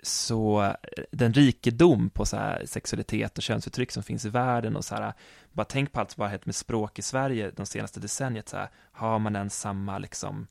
[0.03, 0.73] så
[1.11, 5.13] den rikedom på så här sexualitet och könsuttryck som finns i världen och så här,
[5.51, 8.57] bara tänk på allt som har hänt med språk i Sverige de senaste decenniet, så
[8.57, 10.47] här, har man ens samma liksom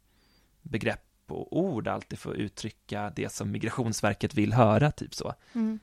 [0.63, 5.35] begrepp och ord alltid för att uttrycka det som Migrationsverket vill höra, typ så.
[5.53, 5.79] Mm.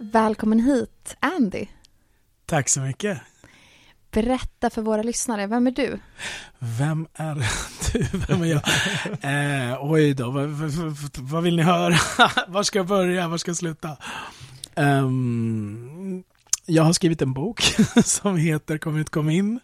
[0.00, 1.66] Välkommen hit, Andy.
[2.46, 3.20] Tack så mycket.
[4.10, 5.98] Berätta för våra lyssnare, vem är du?
[6.58, 7.34] Vem är
[7.92, 8.18] du?
[8.28, 8.62] Vem är jag?
[9.70, 10.48] eh, oj då, vad,
[11.18, 11.96] vad, vill ni höra?
[12.48, 13.28] Var ska jag börja?
[13.28, 13.96] Var ska jag sluta?
[14.76, 16.24] Um,
[16.66, 17.60] jag har skrivit en bok
[18.04, 19.60] som heter Kom ut, kom in.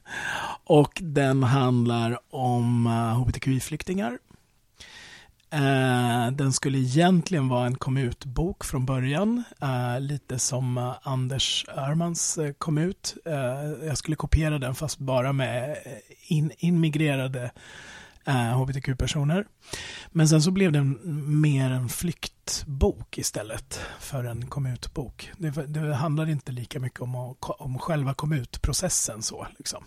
[0.65, 4.19] Och den handlar om hbtqi-flyktingar
[5.51, 11.65] Eh, den skulle egentligen vara en kom ut-bok från början, eh, lite som eh, Anders
[11.69, 13.17] Öhrmans eh, kom ut.
[13.25, 17.51] Eh, jag skulle kopiera den fast bara med eh, in, inmigrerade
[18.55, 19.47] hbtq-personer.
[20.09, 20.99] Men sen så blev den
[21.41, 25.31] mer en flyktbok istället för en kom ut-bok.
[25.39, 29.47] Det, det handlar inte lika mycket om, om själva kom ut-processen så.
[29.59, 29.85] Liksom.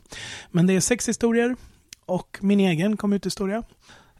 [0.51, 1.55] Men det är sex historier
[2.05, 3.63] och min egen kom ut-historia.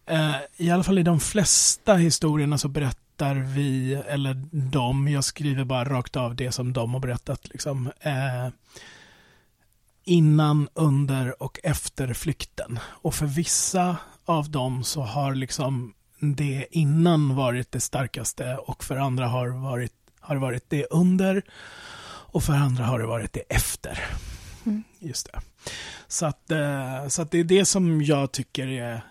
[0.06, 5.64] Eh, I alla fall i de flesta historierna så berättar vi, eller de, jag skriver
[5.64, 8.50] bara rakt av det som de har berättat, liksom, eh,
[10.04, 12.80] innan, under och efter flykten.
[12.84, 18.98] Och för vissa av dem så har liksom det innan varit det starkaste och för
[18.98, 21.44] andra har varit, har varit det under
[22.32, 24.00] och för andra har det varit det efter.
[24.66, 24.84] Mm.
[25.00, 25.42] Just det.
[26.08, 29.02] Så att, eh, så att det är det som jag tycker är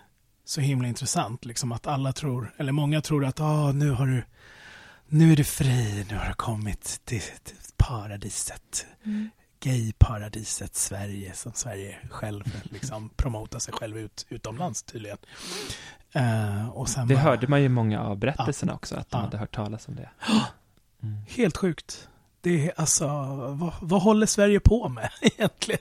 [0.51, 1.45] så himla intressant.
[1.45, 4.25] Liksom att alla tror, eller många tror att ah, nu har du
[5.09, 8.87] nu är du fri, nu har du kommit till, till paradiset.
[9.05, 9.31] Mm.
[9.61, 15.19] Gay-paradiset Sverige, som Sverige själv liksom promotar sig själv ut, utomlands tydligen.
[16.17, 19.17] Uh, och sen det bara, hörde man ju många av berättelserna ja, också, att de
[19.19, 19.25] ja.
[19.25, 20.11] hade hört talas om det.
[21.03, 21.17] Mm.
[21.29, 22.09] Helt sjukt.
[22.41, 23.07] Det är alltså,
[23.51, 25.81] vad, vad håller Sverige på med egentligen?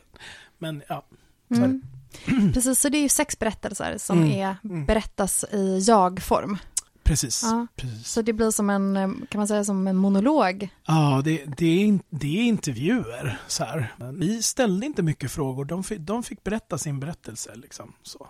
[0.57, 1.03] Men ja,
[1.47, 1.81] så mm.
[2.53, 4.31] Precis, så det är ju sex berättelser som mm.
[4.31, 4.85] är, mm.
[4.85, 6.57] berättas i jag-form.
[7.03, 7.67] Precis, ja.
[7.75, 8.95] precis, Så det blir som en,
[9.29, 10.69] kan man säga som en monolog?
[10.85, 13.39] Ja, det, det, är, det är intervjuer.
[13.47, 13.93] Så här.
[14.13, 17.55] Vi ställde inte mycket frågor, de fick, de fick berätta sin berättelse.
[17.55, 18.27] Liksom, så.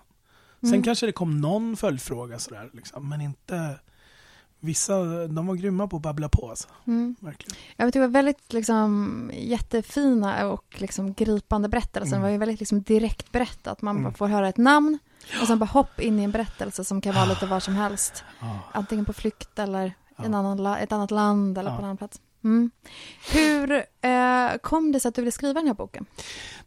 [0.61, 0.83] Sen mm.
[0.83, 3.79] kanske det kom någon följdfråga sådär, liksom, men inte
[4.59, 6.49] Vissa, de var grymma på att babbla på.
[6.49, 6.67] Alltså.
[6.87, 7.15] Mm.
[7.19, 7.57] Verkligen.
[7.75, 12.15] Jag vet, det var väldigt liksom, jättefina och liksom, gripande berättelser.
[12.15, 12.19] Mm.
[12.19, 13.81] Det var ju väldigt liksom, direkt berättat.
[13.81, 14.13] Man mm.
[14.13, 14.99] får höra ett namn
[15.41, 18.23] och sen bara hopp in i en berättelse som kan vara lite var som helst.
[18.39, 18.45] Ah.
[18.71, 20.23] Antingen på flykt eller ah.
[20.23, 21.73] en annan, ett annat land eller ah.
[21.73, 22.21] på en annan plats.
[22.43, 22.71] Mm.
[23.33, 26.05] Hur eh, kom det sig att du ville skriva den här boken?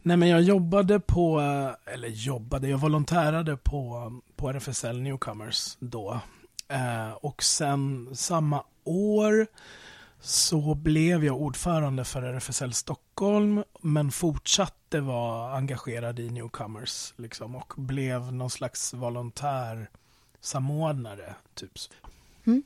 [0.03, 1.41] Nej, men jag jobbade på,
[1.87, 6.21] eller jobbade, jag volontärade på, på RFSL Newcomers då
[6.73, 9.47] Eh, och sen samma år
[10.21, 17.73] så blev jag ordförande för RFSL Stockholm men fortsatte vara engagerad i Newcomers liksom, och
[17.77, 19.91] blev någon slags volontär
[20.41, 21.35] samordnare.
[21.55, 21.73] Typ.
[22.47, 22.63] Mm.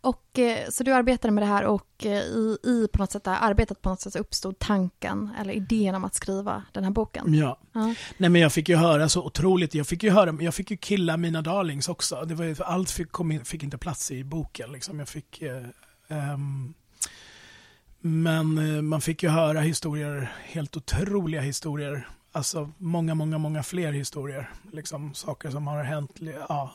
[0.00, 3.26] Och, eh, så du arbetade med det här och eh, i, i på något sätt
[3.26, 7.34] arbetet på något sätt uppstod tanken eller idén om att skriva den här boken.
[7.34, 7.58] Ja.
[7.72, 7.94] Ja.
[8.16, 10.76] Nej men jag fick ju höra så otroligt, jag fick ju höra, jag fick ju
[10.76, 12.24] killa mina darlings också.
[12.24, 14.98] Det var ju, allt fick, in, fick inte plats i boken liksom.
[14.98, 15.64] Jag fick eh,
[16.08, 16.74] ehm,
[18.00, 22.08] men eh, man fick ju höra historier, helt otroliga historier.
[22.32, 24.50] Alltså många, många, många fler historier.
[24.72, 26.10] Liksom saker som har hänt
[26.48, 26.74] ja,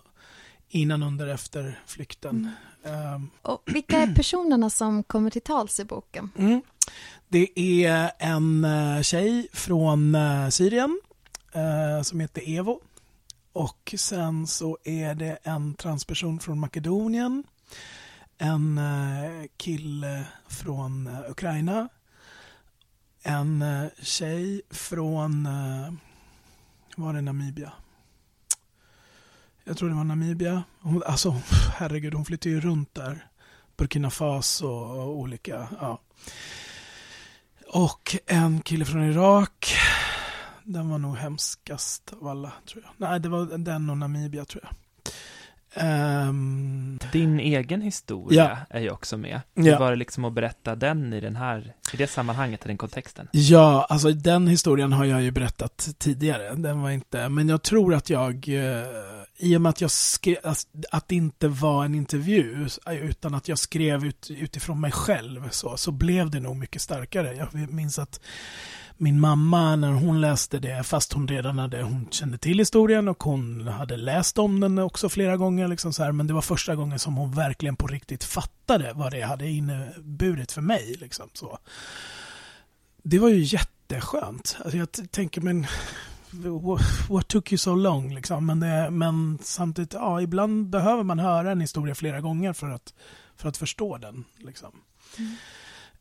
[0.74, 2.50] innan, under, efter flykten.
[2.86, 6.30] Ehm, Och vilka är personerna som kommer till tals i boken?
[6.38, 6.62] Mm.
[7.28, 11.02] Det är en eh, tjej från eh, Syrien
[11.54, 12.80] eh, som heter Evo.
[13.54, 17.44] Och sen så är det en transperson från Makedonien.
[18.38, 18.80] En
[19.58, 21.90] kille från Ukraina.
[23.24, 23.64] En
[24.02, 25.48] tjej från,
[26.96, 27.72] var det Namibia?
[29.64, 30.64] Jag tror det var Namibia.
[30.82, 31.36] Hon, alltså
[31.78, 33.28] herregud, hon flyttar ju runt där.
[33.78, 36.00] Burkina Faso och olika, ja.
[37.68, 39.76] Och en kille från Irak.
[40.64, 43.10] Den var nog hemskast av alla, tror jag.
[43.10, 44.74] Nej, det var den och Namibia, tror jag.
[45.76, 48.78] Ehm, Din egen historia Ja.
[48.78, 49.42] är ju också med.
[49.56, 49.80] Hur Ja.
[49.80, 53.28] var det liksom att berätta den i den här, i det sammanhanget, i den kontexten?
[53.32, 56.56] Ja, alltså den historien har jag ju berättat tidigare.
[56.56, 58.86] Den var inte, men jag tror att jag, eh,
[59.44, 63.48] i och med att jag skrev, alltså, att det inte var en intervju, utan att
[63.48, 67.36] jag skrev ut, utifrån mig själv, så, så blev det nog mycket starkare.
[67.36, 68.20] Jag minns att
[68.98, 73.24] min mamma, när hon läste det, fast hon redan hade, hon kände till historien och
[73.24, 76.76] hon hade läst om den också flera gånger, liksom så här, men det var första
[76.76, 80.96] gången som hon verkligen på riktigt fattade vad det hade inneburit för mig.
[81.00, 81.58] Liksom, så.
[83.04, 84.58] Det var ju jätteskönt.
[84.64, 85.68] Alltså jag tänker, men
[87.10, 88.16] what, took you so long?
[88.16, 88.46] Liksom?
[88.46, 92.94] Men, det, men samtidigt, ja, ibland behöver man höra en historia flera gånger för att,
[93.38, 94.24] för att förstå den.
[94.38, 94.72] Liksom.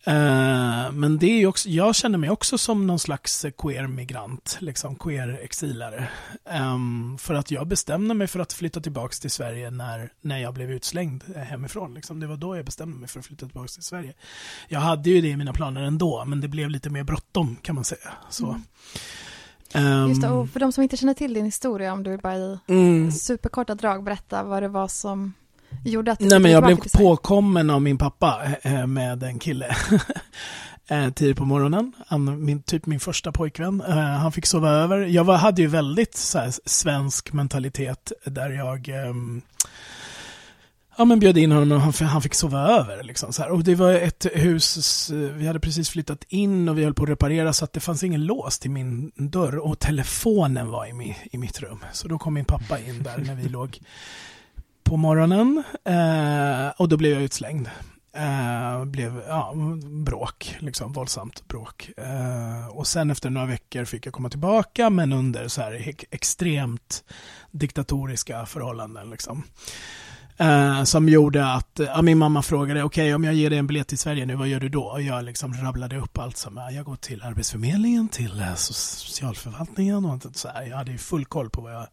[0.05, 6.09] Eh, men det är också, jag känner mig också som någon slags queer-migrant, liksom queer-exilare.
[6.45, 10.55] Ehm, för att jag bestämde mig för att flytta tillbaka till Sverige när, när jag
[10.55, 11.95] blev utslängd eh, hemifrån.
[11.95, 12.21] Liksom.
[12.21, 14.15] Det var då jag bestämde mig för att flytta tillbaka till Sverige.
[14.69, 17.75] Jag hade ju det i mina planer ändå, men det blev lite mer bråttom kan
[17.75, 18.13] man säga.
[18.31, 18.49] Så.
[18.49, 18.63] Mm.
[19.75, 22.37] Ehm, Just det, och för de som inte känner till din historia, om du bara
[22.37, 23.13] i mm.
[23.13, 25.33] superkorta drag berätta vad det var som
[25.85, 29.77] gjorde att du Nej men jag blev påkommen av min pappa eh, med en kille.
[30.87, 33.81] Eh, Tidigt på morgonen, han, min, typ min första pojkvän.
[33.81, 34.99] Eh, Han fick sova över.
[34.99, 39.43] Jag var, hade ju väldigt så här, svensk mentalitet där jag ehm,
[41.03, 43.03] Ja men bjöd in honom och han, han fick sova över.
[43.03, 43.51] Liksom, så här.
[43.51, 47.09] Och det var ett hus, vi hade precis flyttat in och vi höll på att
[47.09, 51.17] reparera så att det fanns ingen lås till min dörr och telefonen var i, mi,
[51.33, 51.85] i mitt rum.
[51.93, 53.79] Så då kom min pappa in där när vi låg
[54.85, 57.71] på morgonen eh, och då blev jag utslängd.
[58.17, 59.53] Eh, blev ja,
[60.05, 61.91] bråk, liksom våldsamt bråk.
[61.97, 67.05] Eh, och sen efter några veckor fick jag komma tillbaka men under så här extremt
[67.51, 69.11] diktatoriska förhållanden.
[69.11, 69.45] Liksom.
[70.43, 73.89] Eh, som gjorde att ja, min mamma frågade, okej om jag ger dig en biljett
[73.89, 74.83] till Sverige nu, vad gör du då?
[74.83, 80.05] Och jag liksom rabblade upp allt som, ja, jag går till Arbetsförmedlingen, till eh, socialförvaltningen
[80.05, 80.63] och så här.
[80.63, 81.87] Jag hade ju full koll på vad jag,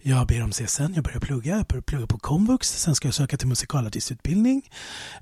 [0.00, 3.14] jag ber om CSN, jag börjar plugga, jag börjar plugga på komvux, sen ska jag
[3.14, 4.70] söka till musikalartistutbildning.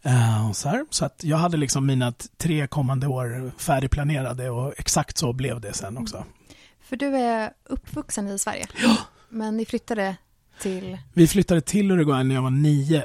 [0.03, 0.87] Eh, och så, här.
[0.91, 5.73] så att jag hade liksom mina tre kommande år färdigplanerade och exakt så blev det
[5.73, 6.25] sen också.
[6.81, 8.67] För du är uppvuxen i Sverige.
[9.29, 10.17] Men ni flyttade
[10.61, 10.99] till...
[11.13, 13.05] Vi flyttade till Uruguay när jag var nio.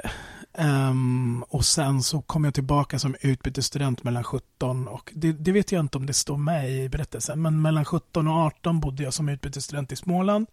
[0.58, 5.72] Ehm, och sen så kom jag tillbaka som utbytesstudent mellan 17 och, det, det vet
[5.72, 9.14] jag inte om det står med i berättelsen, men mellan 17 och 18 bodde jag
[9.14, 10.48] som utbytesstudent i Småland.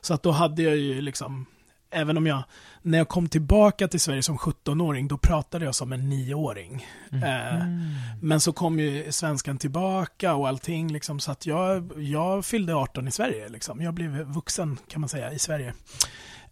[0.00, 1.46] Så att då hade jag ju liksom,
[1.90, 2.44] även om jag,
[2.82, 6.86] när jag kom tillbaka till Sverige som 17-åring, då pratade jag som en nioåring.
[7.12, 7.94] Eh, Mm.
[8.22, 13.08] men så kom ju svenskan tillbaka och allting liksom, så att jag, jag fyllde 18
[13.08, 13.82] i Sverige liksom.
[13.82, 15.74] Jag blev vuxen kan man säga i Sverige.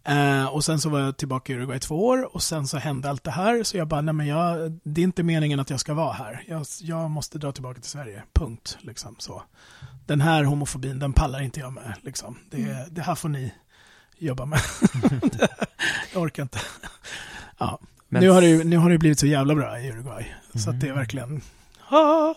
[0.05, 3.09] Eh, och sen så var jag tillbaka i Uruguay två år och sen så hände
[3.09, 5.79] allt det här så jag bara, nej men jag, det är inte meningen att jag
[5.79, 6.43] ska vara här.
[6.47, 8.77] Jag, jag måste dra tillbaka till Sverige, punkt.
[8.81, 9.43] Liksom, så.
[10.05, 11.93] Den här homofobin, den pallar inte jag med.
[12.01, 12.37] Liksom.
[12.49, 13.53] Det, det här får ni
[14.17, 14.59] jobba med.
[16.13, 16.59] jag orkar inte.
[17.57, 17.79] Ja.
[18.09, 20.33] Men Nu, har det, nu har det blivit så jävla bra i Uruguay.
[20.55, 20.99] Så att det är Mm.
[20.99, 21.41] verkligen...
[21.89, 22.33] Ah!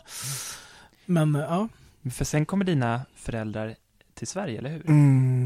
[1.07, 1.69] Men ja.
[2.11, 3.75] För sen kommer dina föräldrar
[4.15, 4.87] till Sverige, eller hur?
[4.89, 5.46] Mm.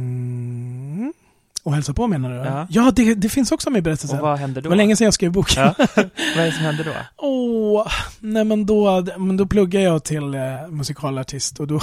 [1.63, 2.37] Och hälsa på menar du?
[2.37, 2.67] Ja.
[2.71, 4.19] Ja, det, det finns också med i berättelsen.
[4.19, 4.69] Och vad händer Det då?
[4.71, 5.63] var länge sedan jag skrev boken.
[5.63, 5.75] Ja.
[5.97, 6.07] vad
[6.37, 6.91] är det som händer då?
[7.17, 7.87] Åh,
[8.21, 11.81] nej men då, men då pluggar jag till eh, musikalartist och då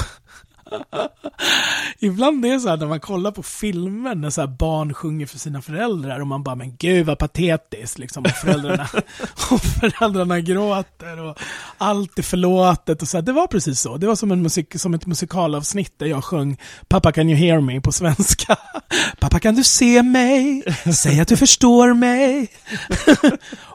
[1.99, 5.37] Ibland är det så här när man kollar på filmer när så barn sjunger för
[5.37, 8.87] sina föräldrar och man bara men gud vad patetiskt liksom och föräldrarna,
[9.51, 11.39] och föräldrarna gråter och
[11.77, 13.21] allt är förlåtet och så här.
[13.21, 13.97] Det var precis så.
[13.97, 16.57] Det var som, en musik, som ett musikalavsnitt där jag sjöng
[16.87, 18.55] Pappa can you hear me på svenska.
[19.19, 20.63] Pappa kan du se mig?
[20.93, 22.47] Säg att du förstår mig.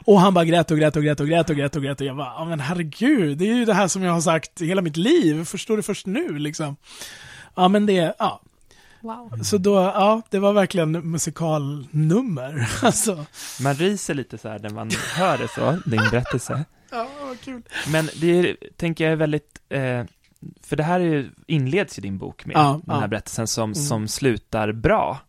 [0.05, 2.07] Och han bara grät och grät och grät och grät och grät och grät och
[2.07, 4.81] jag bara, "Ja, men herregud, det är ju det här som jag har sagt hela
[4.81, 6.75] mitt liv, förstår du först nu liksom?
[7.55, 8.41] Ja men det, ja.
[9.01, 9.39] Wow.
[9.43, 12.69] Så då, ja, det var verkligen musikalnummer.
[12.83, 13.25] Alltså.
[13.61, 16.65] Man ryser lite så här när man hör det så, din berättelse.
[16.91, 17.61] Ja, vad kul.
[17.91, 20.03] Men det är, tänker jag är väldigt, eh,
[20.63, 23.07] för det här är ju, inleds ju din bok med, Ja, den här ja.
[23.07, 23.75] berättelsen som, Mm.
[23.75, 25.19] som slutar bra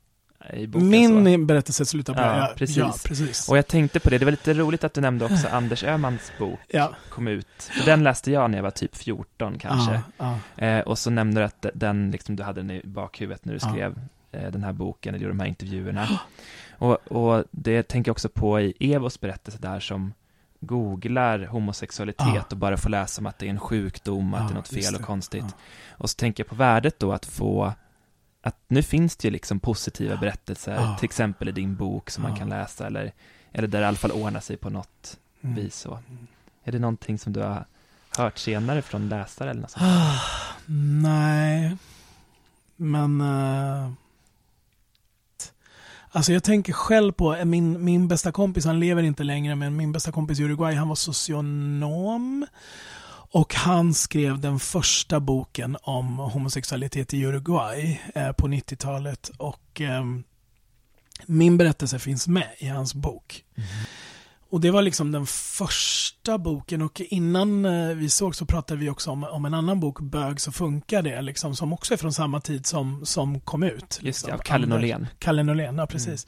[0.52, 0.90] i boken.
[1.08, 1.14] så.
[1.14, 2.22] Min berättelse slutar bra.
[2.24, 2.76] Ja, Ja, precis.
[2.76, 3.48] Ja, precis.
[3.48, 6.32] Och jag tänkte på det, det var lite roligt att du nämnde också Anders Öhmans
[6.38, 7.62] bok ja, kom ut.
[7.62, 10.00] För den läste jag när jag var typ 14 kanske.
[10.16, 10.38] Ja.
[10.56, 13.60] Eh, och så nämnde du att den, liksom, du hade den i bakhuvudet när du
[13.60, 13.94] skrev
[14.32, 16.08] eh, den här boken, eller gjorde de här intervjuerna.
[16.78, 20.12] Och, och det tänker jag också på i Evos berättelse där som
[20.60, 22.44] googlar homosexualitet Ja.
[22.50, 24.68] och bara får läsa om att det är en sjukdom, att Ja, det är något
[24.68, 25.44] fel och konstigt.
[25.48, 25.56] Ja.
[25.98, 27.72] Och så tänker jag på värdet då att få
[28.46, 30.96] att nu finns det ju liksom positiva berättelser, Ja.
[30.98, 32.38] till exempel i din bok som man Ja.
[32.38, 33.12] kan läsa eller,
[33.52, 35.56] eller där det i alla fall ordnar sig på något Mm.
[35.56, 35.98] vis så.
[36.64, 37.66] Är det någonting som du har
[38.18, 39.82] hört senare från läsare eller något sånt?
[39.84, 40.20] Ah,
[41.02, 41.76] nej,
[42.76, 43.20] men...
[43.20, 43.90] eh,
[46.10, 49.76] alltså jag tänker själv på, eh, min, min bästa kompis, han lever inte längre, men
[49.76, 52.46] min bästa kompis i Uruguay, han var socionom.
[53.34, 59.30] Och han skrev den första boken om homosexualitet i Uruguay eh, på 90-talet.
[59.36, 60.04] Och eh,
[61.26, 63.44] min berättelse finns med i hans bok.
[63.54, 63.86] Mm-hmm.
[64.54, 68.90] Och det var liksom den första boken och innan eh, vi såg så pratade vi
[68.90, 72.12] också om, om en annan bok, Bög så funkar det, liksom, som också är från
[72.12, 73.82] samma tid som, som kom ut.
[73.82, 74.28] Just liksom.
[74.28, 75.06] det, av Kalle Norlén.
[75.18, 76.26] Kalle Norlén, ja precis.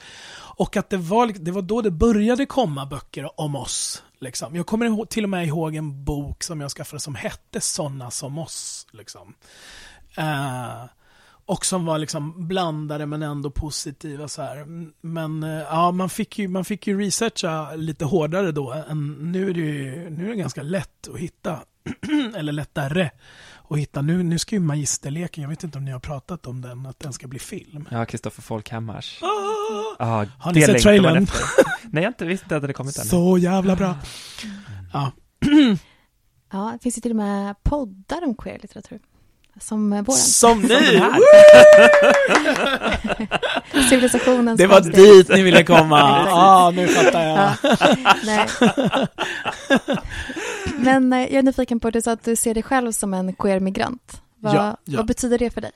[0.56, 4.02] Och att det var, det var då det började komma böcker om oss.
[4.20, 4.56] Liksom.
[4.56, 8.10] Jag kommer ihåg, till och med ihåg en bok som jag skaffade som hette Såna
[8.10, 8.86] som oss.
[8.92, 9.34] Liksom.
[10.16, 10.84] Eh,
[11.46, 14.66] och som var liksom blandade men ändå positiva så här.
[15.00, 18.72] Men eh, ja, man fick, ju, man fick ju researcha lite hårdare då.
[18.88, 21.58] Än, nu, är det ju, nu är det ganska lätt att hitta.
[22.36, 23.10] Eller lättare
[23.68, 24.02] att hitta.
[24.02, 27.00] Nu, nu ska ju Magisterleken, jag vet inte om ni har pratat om den, att
[27.00, 27.88] den ska bli film.
[27.90, 29.22] Ja, Kristoffer Folkhammars.
[29.22, 29.26] Ah!
[29.98, 31.26] Ja, Har ni det sett trailern?
[31.82, 33.04] Nej, jag inte visste inte att det hade kommit än.
[33.04, 33.96] Så jävla bra.
[34.92, 35.12] Ja,
[36.52, 39.00] Ja, det finns ju till och med poddar om queer-litteratur.
[39.60, 40.18] Som eh, våran.
[40.18, 41.02] som ni!
[43.90, 45.04] Civilisationens Det var framsteg.
[45.04, 45.98] dit ni ville komma.
[46.26, 47.38] Ja, ah, nu fattar jag.
[47.38, 47.54] Ja.
[48.24, 48.46] Nej.
[50.78, 53.32] Men eh, jag är nyfiken på, du sa att du ser dig själv som en
[53.34, 54.20] queer-migrant.
[54.40, 54.96] Vad, Ja, ja.
[54.96, 55.70] vad betyder det för dig?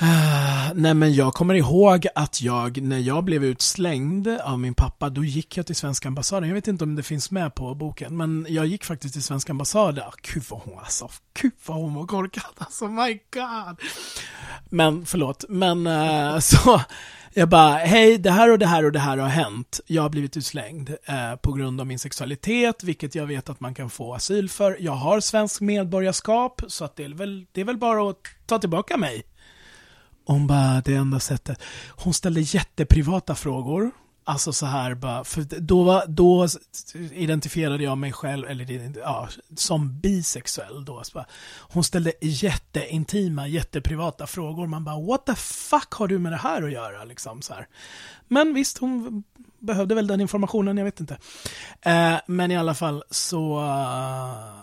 [0.74, 5.24] Nej men jag kommer ihåg att jag, när jag blev utslängd av min pappa, då
[5.24, 6.48] gick jag till svenska ambassaden.
[6.48, 9.52] Jag vet inte om det finns med på boken, men jag gick faktiskt till svenska
[9.52, 10.04] ambassaden.
[10.34, 11.08] Gud vad hon alltså,
[11.40, 13.76] gud vad hon var korkad alltså, my god.
[14.70, 16.80] Men förlåt, men eh, så
[17.34, 19.80] jag bara, hej det här och det här och det här har hänt.
[19.86, 23.74] Jag har blivit utslängd eh, på grund av min sexualitet, vilket jag vet att man
[23.74, 24.76] kan få asyl för.
[24.80, 28.58] Jag har svensk medborgarskap, så att det, är väl, det är väl bara att ta
[28.58, 29.24] tillbaka mig.
[30.28, 31.62] Hon bara, det enda sättet.
[31.88, 33.90] Hon ställde jätteprivata frågor.
[34.24, 36.48] Alltså så här bara, för då, var, då
[37.12, 41.04] identifierade jag mig själv, eller ja, som bisexuell då.
[41.04, 41.26] Så bara,
[41.60, 44.66] hon ställde jätteintima, jätteprivata frågor.
[44.66, 47.04] Man bara, what the fuck har du med det här att göra?
[47.04, 47.68] Liksom, så här.
[48.26, 49.22] Men visst, hon
[49.58, 51.18] behövde väl den informationen, jag vet inte.
[51.80, 54.62] Eh, men i alla fall så uh,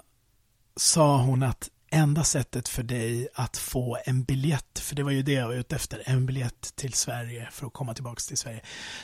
[0.75, 5.21] sa hon att enda sättet för dig att få en biljett, för det var ju
[5.21, 8.61] det jag var ute efter, en biljett till Sverige för att komma tillbaka till Sverige,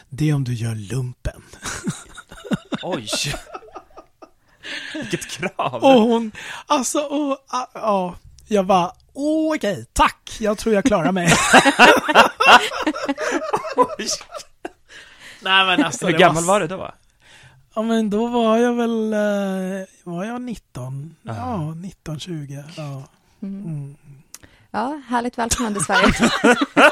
[0.10, 1.42] det är om du gör lumpen.
[2.84, 3.10] Oj!
[4.94, 5.84] Vilket krav!
[5.84, 6.32] Och hon,
[6.66, 7.38] alltså, och,
[7.74, 8.16] ja,
[8.48, 11.28] jag bara, okej, tack, jag tror jag klarar mig.
[13.76, 14.08] Oj.
[15.42, 16.92] Nej men alltså, Hur gammal var du då?
[17.74, 21.16] Ja men då var jag väl, eh, var jag 19?
[21.28, 21.36] Ah.
[21.36, 22.64] Ja, 19, 20.
[22.78, 23.04] Ja.
[23.42, 23.66] Mm.
[23.66, 23.96] Mm.
[24.72, 26.14] Ja, härligt välkomnande i Sverige.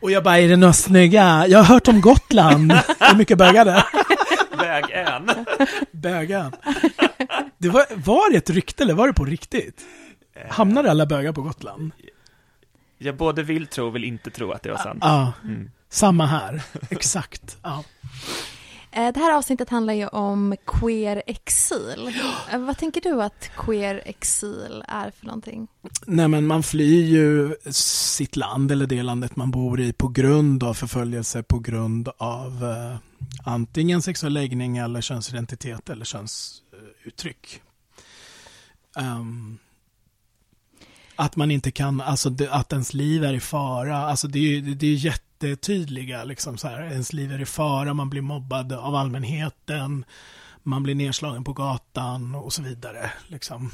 [0.00, 1.46] Och jag bara, är det några snygga?
[1.46, 2.72] Jag har hört om Gotland.
[3.00, 3.84] Hur mycket bögar det?
[4.58, 5.30] Väg en.
[5.92, 6.52] Bögar.
[7.58, 9.80] Det var, var det ett rykte eller var det på riktigt?
[10.48, 11.92] Hamnade alla bögar på Gotland?
[12.98, 14.98] Jag både vill tro och vill inte tro att det var sant.
[15.00, 15.70] Ja, Mm.
[15.90, 16.62] samma här.
[16.90, 17.56] Exakt.
[17.62, 17.84] Ja.
[18.92, 22.10] Eh, Det här avsnittet handlar ju om queer exil.
[22.52, 25.68] Eh, Vad tänker du att queer exil är för någonting?
[26.06, 30.62] Nej men man flyr ju sitt land eller det landet man bor i på grund
[30.64, 32.96] av förföljelse på grund av eh,
[33.44, 37.60] antingen sexuell läggning eller könsidentitet eller könsuttryck.
[38.96, 39.58] Ehm,
[41.16, 44.74] att man inte kan, alltså att ens liv är i fara, alltså det är ju
[44.74, 44.96] det är
[45.42, 50.04] jättetydliga liksom så här, ens liv är i fara, man blir mobbad av allmänheten,
[50.62, 53.10] man blir nedslagen på gatan och så vidare.
[53.26, 53.70] Liksom.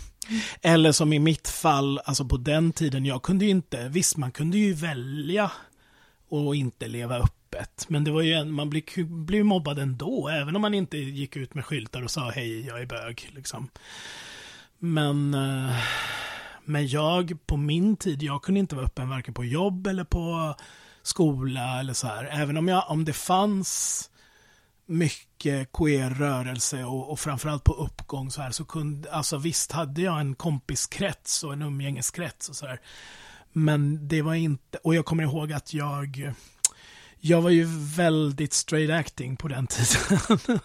[0.62, 4.32] Eller som i mitt fall, alltså på den tiden, jag kunde ju inte, visst man
[4.32, 5.52] kunde ju välja
[6.28, 7.86] och inte leva öppet.
[7.88, 11.36] Men det var ju en, man blev, blev mobbad ändå, även om man inte gick
[11.36, 13.30] ut med skyltar och sa hej, jag är bög.
[13.34, 13.68] Liksom.
[14.78, 15.76] Men, eh,
[16.64, 20.54] men jag, på min tid, jag kunde inte vara öppen varken på jobb eller på
[21.08, 22.24] skola eller så här.
[22.24, 24.10] Även om, jag, om det fanns
[24.86, 30.20] mycket queer-rörelse och, och framförallt på uppgång så här så kunde, alltså visst hade jag
[30.20, 32.80] en kompiskrets och en umgängeskrets och så här.
[33.52, 36.32] Men det var inte, och jag kommer ihåg att jag,
[37.20, 37.66] jag var ju
[37.96, 40.60] väldigt straight acting på den tiden.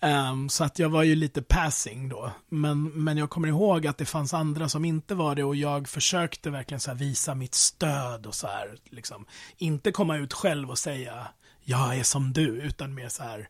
[0.00, 2.32] um, så att jag var ju lite passing då.
[2.48, 5.88] Men, men jag kommer ihåg att det fanns andra som inte var det och jag
[5.88, 8.76] försökte verkligen så här visa mitt stöd och så här.
[8.90, 9.26] Liksom.
[9.56, 11.28] Inte komma ut själv och säga
[11.64, 13.48] jag är som du, utan mer så här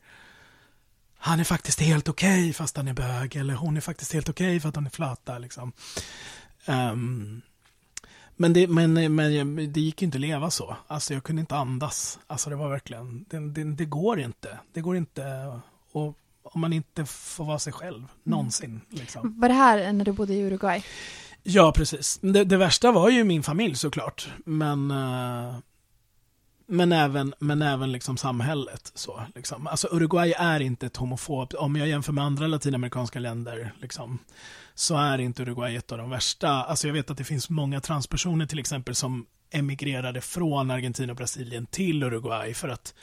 [1.18, 4.61] han är faktiskt helt okej fast han är bög eller hon är faktiskt helt okej
[4.61, 5.72] för att hon är flata liksom.
[6.66, 7.42] Um,
[8.37, 10.76] men, det, men, men det gick inte att leva så.
[10.87, 12.18] Alltså jag kunde inte andas.
[12.26, 14.59] Alltså det var verkligen, det, det, det går inte.
[14.72, 15.22] Det går inte
[15.93, 18.80] och om man inte får vara sig själv någonsin.
[18.91, 19.41] Liksom.
[19.41, 20.84] Var det här när du bodde i Uruguay?
[21.43, 22.18] Ja, precis.
[22.22, 24.28] Det, det värsta var ju min familj såklart.
[24.45, 25.55] Men, eh,
[26.66, 28.93] men även, men även liksom samhället.
[28.95, 29.66] Så, liksom.
[29.66, 34.18] Alltså Uruguay är inte ett homofobt, om jag jämför med andra latinamerikanska länder, liksom,
[34.79, 36.49] så är inte Uruguay ett av de värsta.
[36.49, 41.16] Alltså jag vet att det finns många transpersoner till exempel som emigrerade från Argentina och
[41.16, 42.95] Brasilien till Uruguay för att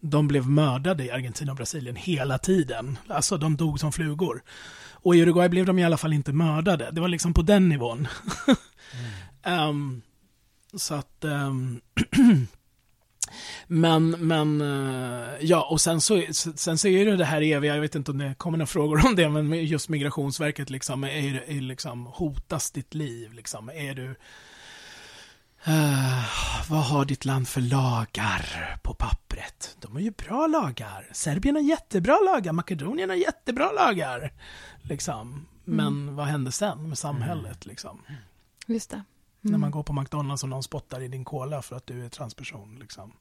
[0.00, 2.98] de blev mördade i Argentina och Brasilien hela tiden.
[3.08, 4.42] Alltså de dog som flugor.
[4.92, 6.90] Och i Uruguay blev de i alla fall inte mördade.
[6.92, 8.08] Det var liksom på den nivån.
[9.42, 10.02] Ehm,
[10.74, 11.24] så att...
[11.24, 11.80] ehm,
[13.66, 17.80] men, men, eh, ja, och sen så, sen så är det det här eviga, jag
[17.80, 21.60] vet inte om det kommer några frågor om det, men just Migrationsverket liksom, är, är
[21.60, 23.68] liksom, hotas ditt liv liksom?
[23.68, 24.10] Är du,
[25.64, 26.24] eh,
[26.68, 29.76] vad har ditt land för lagar på pappret?
[29.80, 31.08] De har ju bra lagar.
[31.12, 34.32] Serbien har jättebra lagar, Makedonien har jättebra lagar.
[34.82, 35.46] Liksom.
[35.64, 38.02] Men vad händer sen med samhället liksom?
[38.66, 39.02] Just det.
[39.40, 42.08] När man går på McDonalds och någon spottar i din cola för att du är
[42.08, 42.78] transperson.
[42.80, 43.12] Liksom.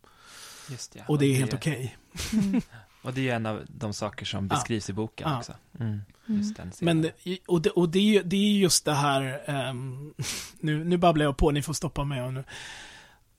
[0.70, 1.04] Just ja.
[1.08, 1.98] Och det är helt okej.
[3.02, 5.38] Och det är ju en av de saker som beskrivs i boken Ja.
[5.38, 5.54] också.
[5.80, 6.02] Mm.
[6.28, 6.42] Mm.
[6.42, 9.42] Just den Men, det- och, det, och det, är ju- det är just det här,
[9.46, 10.14] ehm,
[10.60, 12.22] nu, nu babblar jag på, ni får stoppa mig.
[12.22, 12.44] Och nu.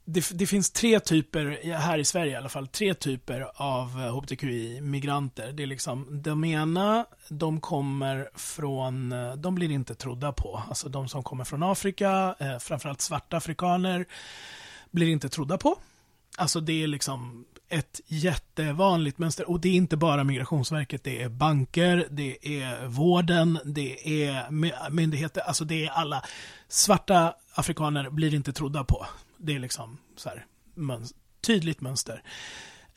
[0.04, 4.14] Det, det finns tre typer, här i Sverige i alla fall, tre typer av eh,
[4.14, 5.52] hbtqi-migranter.
[5.52, 10.62] Det är liksom, de ena, de kommer från, eh, de blir inte trodda på.
[10.68, 14.06] Alltså de som kommer från Afrika, eh, framförallt svarta afrikaner,
[14.90, 15.76] blir inte trodda på.
[16.36, 21.28] Alltså det är liksom ett jättevanligt mönster och det är inte bara Migrationsverket, det är
[21.28, 24.50] banker, det är vården, det är
[24.90, 26.22] myndigheter, alltså det är alla.
[26.68, 29.06] Svarta afrikaner blir inte trodda på.
[29.40, 32.22] Det är liksom så här, möns- tydligt mönster.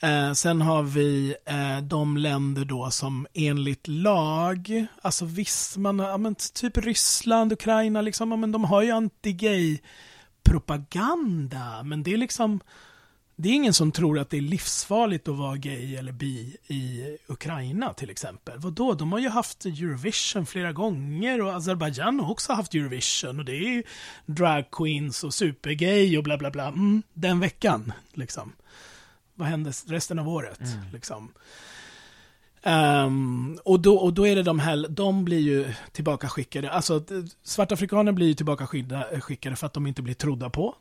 [0.02, 6.10] Eh, sen har vi eh, de länder då som enligt lag, alltså visst, man, har-
[6.10, 9.80] ja, men typ Ryssland, Ukraina, liksom, ja, men de har ju anti-gay
[10.44, 12.60] propaganda, men det är liksom
[13.36, 17.04] det är ingen som tror att det är livsfarligt att vara gay eller bi i
[17.28, 18.60] Ukraina till exempel.
[18.60, 18.94] Vadå?
[18.94, 23.52] De har ju haft Eurovision flera gånger och Azerbaijan har också haft Eurovision och det
[23.56, 23.84] är ju
[24.26, 26.68] drag queens och supergay och bla bla bla.
[26.68, 28.54] Mm, den veckan, liksom.
[29.36, 30.60] Vad hände resten av året,
[30.94, 31.32] liksom?
[32.64, 36.72] Ehm, och, då, och då är det de här, de blir ju tillbaka skickade.
[36.72, 40.50] Alltså d- svarta afrikaner blir ju tillbaka skydda- skickade för att de inte blir trodda
[40.50, 40.76] på.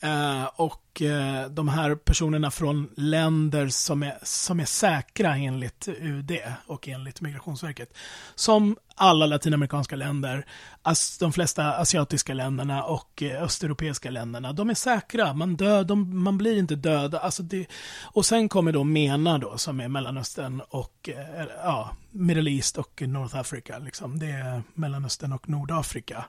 [0.00, 6.38] Eh, och eh, de här personerna från länder som är, som är säkra enligt UD
[6.66, 7.96] och enligt Migrationsverket.
[8.34, 10.46] Som alla latinamerikanska länder,
[10.82, 14.52] as, de flesta asiatiska länderna och eh, östeuropeiska länderna.
[14.52, 17.14] De är säkra, man, dör, de, man blir inte död.
[17.14, 17.66] Alltså det,
[18.02, 23.02] och sen kommer då MENA då, som är Mellanöstern och eh, ja, Middle East och
[23.06, 23.78] North Africa.
[23.78, 24.18] Liksom.
[24.18, 26.24] Det är Mellanöstern och Nordafrika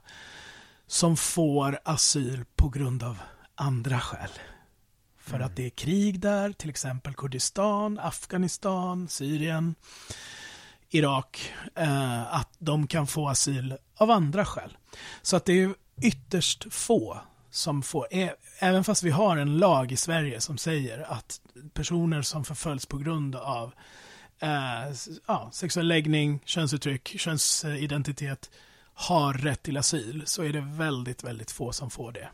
[0.88, 3.18] som får asyl på grund av
[3.58, 4.30] andra skäl.
[5.20, 5.46] För Mm.
[5.46, 9.76] att det är krig där, till exempel Kurdistan, Afghanistan, Syrien,
[10.90, 11.54] Irak.
[11.76, 14.78] Eh, att de kan få asyl av andra skäl.
[15.22, 17.18] Så att det är ytterst få
[17.50, 21.42] som får, ä- även fast vi har en lag i Sverige som säger att
[21.74, 23.74] personer som förföljs på grund av
[24.40, 24.92] eh,
[25.28, 28.50] ja, sexuell läggning, könsuttryck, könsidentitet
[28.94, 32.28] har rätt till asyl så är det väldigt, väldigt få som får det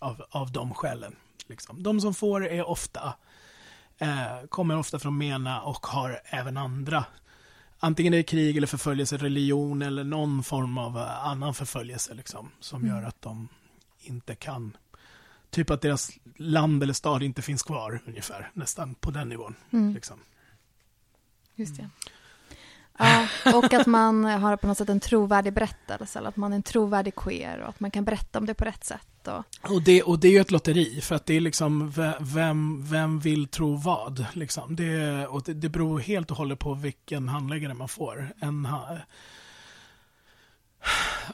[0.00, 1.16] av, av de skälen.
[1.46, 1.82] Liksom.
[1.82, 3.14] De som får är ofta,
[3.98, 7.04] eh, kommer ofta från MENA och har även andra,
[7.78, 12.50] antingen det är krig eller förföljelse, religion eller någon form av eh, annan förföljelse liksom,
[12.60, 12.96] som Mm.
[12.96, 13.48] gör att de
[13.98, 14.76] inte kan,
[15.50, 19.54] typ att deras land eller stad inte finns kvar ungefär, nästan på den nivån.
[19.70, 19.94] Mm.
[19.94, 20.20] Liksom.
[21.54, 21.90] Just det.
[22.98, 26.56] Ja, och att man har på något sätt en trovärdig berättelse, eller att man är
[26.56, 29.28] en trovärdig queer och att man kan berätta om det på rätt sätt.
[29.28, 32.16] Och, Och det, och det är ju ett lotteri, för att det är liksom ve-
[32.20, 34.26] vem, vem vill tro vad?
[34.32, 34.76] Liksom.
[34.76, 38.28] Det, och det, det beror helt och hållet på vilken handläggare man får.
[38.40, 38.68] En,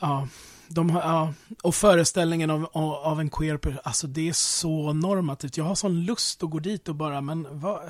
[0.00, 0.28] ja,
[0.68, 1.32] de har, ja,
[1.62, 5.56] och föreställningen av, av, en queer alltså det är så normativt.
[5.56, 7.80] Jag har sån lust att gå dit och bara, men vad,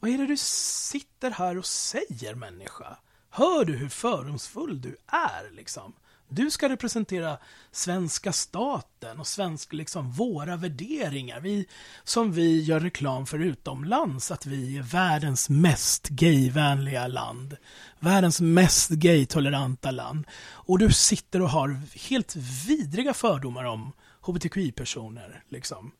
[0.00, 2.96] vad är det du sitter här och säger människa?
[3.30, 5.92] Hör du hur fördomsfull du är liksom?
[6.32, 7.38] Du ska representera
[7.72, 11.40] svenska staten och svensk, liksom, våra värderingar.
[11.40, 11.66] Vi,
[12.04, 17.56] som vi gör reklam för utomlands, att vi är världens mest gayvänliga land.
[17.98, 20.26] Världens mest gaytoleranta land.
[20.42, 25.42] Och du sitter och har helt vidriga fördomar om hbtqi-personer.
[25.48, 25.92] Liksom.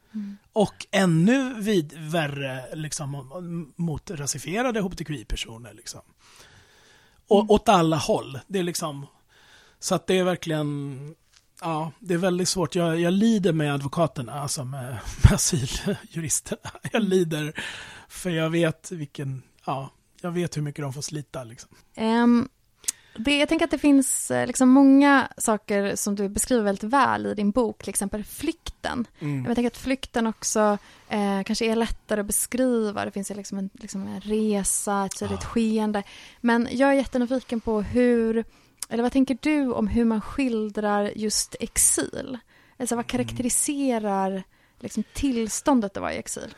[0.52, 5.72] Och ännu vid, värre liksom, om- mot rasifierade hbtqi-personer.
[5.74, 6.00] Liksom.
[7.28, 8.40] Och, Åt alla håll.
[8.46, 9.06] Det är liksom...
[9.78, 11.14] Så att det är verkligen...
[11.60, 12.74] Ja, det är väldigt svårt.
[12.74, 16.70] Jag, jag lider med advokaterna, alltså med, med asyljuristerna.
[16.92, 17.64] Jag lider
[18.08, 19.42] för jag vet vilken...
[19.66, 19.90] Ja,
[20.20, 21.44] jag vet hur mycket de får slita.
[21.44, 21.70] Liksom.
[21.94, 22.48] Ehm,
[23.14, 27.26] det, jag tänker att det finns eh, liksom många saker som du beskriver väldigt väl
[27.26, 29.06] i din bok, till exempel flykten.
[29.20, 29.44] Mm.
[29.44, 33.04] Jag tänker att flykten också eh, kanske är lättare att beskriva.
[33.04, 35.48] Det finns ju liksom en, liksom en resa, ett tydligt Ja.
[35.48, 36.02] skeende.
[36.40, 38.44] Men jag är jättenyfiken på hur,
[38.88, 42.38] eller vad tänker du om hur man skildrar just exil?
[42.78, 44.42] Alltså vad karaktäriserar
[44.78, 46.54] liksom, tillståndet att vara i exil?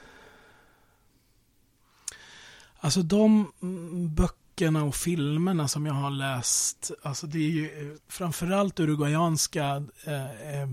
[2.81, 4.15] Alltså de mm,
[4.53, 10.61] böckerna och filmerna som jag har läst, alltså det är ju eh, framförallt uruguayanska eh,
[10.61, 10.69] eh,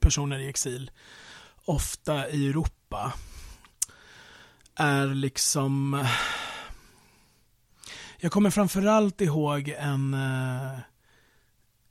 [0.00, 0.90] personer i exil,
[1.64, 3.12] ofta i Europa,
[4.74, 6.06] är liksom...
[8.18, 10.78] Jag kommer framförallt ihåg en eh,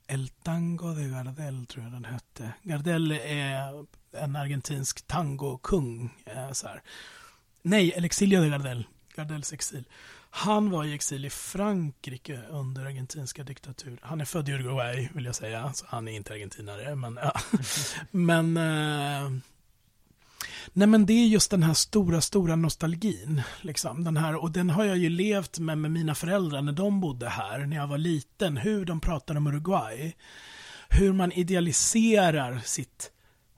[0.06, 2.52] El Tango de Gardel, tror jag den hette.
[2.62, 6.14] Gardel är en argentinsk tangokung.
[6.24, 6.82] Eh, så här.
[7.62, 8.86] Nej, El Exilio de Gardel.
[9.14, 9.84] Gardels exil.
[10.34, 13.98] Han var i exil i Frankrike under argentinska diktatur.
[14.02, 15.72] Han är född i Uruguay, vill jag säga.
[15.72, 17.18] Så han är inte argentinare, men...
[17.22, 17.40] Ja.
[18.10, 19.30] men eh,
[20.72, 23.42] nej, men det är just den här stora, stora nostalgin.
[23.60, 24.04] Liksom.
[24.04, 27.28] Den här, och den har jag ju levt med med mina föräldrar när de bodde
[27.28, 28.56] här, när jag var liten.
[28.56, 30.14] Hur de pratar om Uruguay.
[30.88, 33.10] Hur man idealiserar sitt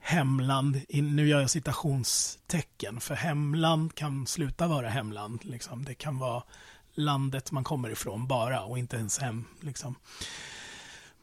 [0.05, 5.45] hemland, nu gör jag citationstecken, för hemland kan sluta vara hemland.
[5.45, 5.85] Liksom.
[5.85, 6.43] Det kan vara
[6.95, 9.45] landet man kommer ifrån bara och inte ens hem.
[9.61, 9.95] Liksom.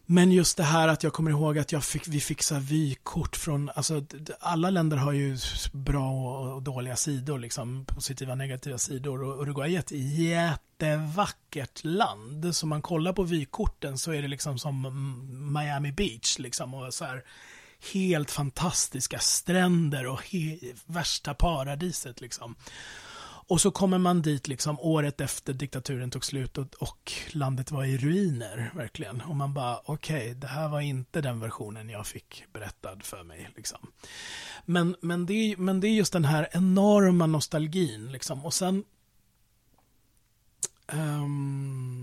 [0.06, 2.62] Men just det här att jag kommer ihåg att jag fick, vi fick så här
[2.62, 4.04] vykort från, alltså
[4.40, 5.36] alla länder har ju
[5.72, 6.10] bra
[6.54, 12.56] och, dåliga sidor, liksom positiva och negativa sidor och Uruguay är ett jättevackert land.
[12.56, 17.04] Så man kollar på vykorten så är det liksom som Miami Beach liksom och så
[17.04, 17.24] här
[17.92, 22.54] helt fantastiska stränder och he- värsta paradiset liksom.
[23.46, 27.84] Och så kommer man dit liksom året efter diktaturen tog slut och, och landet var
[27.84, 29.20] i ruiner verkligen.
[29.20, 33.50] Och man bara okej, det här var inte den versionen jag fick berättad för mig.
[33.56, 33.78] Liksom.
[34.64, 38.44] Men, men, det, är- men det är just den här enorma nostalgin liksom.
[38.44, 38.84] Och sen
[40.92, 42.01] Um,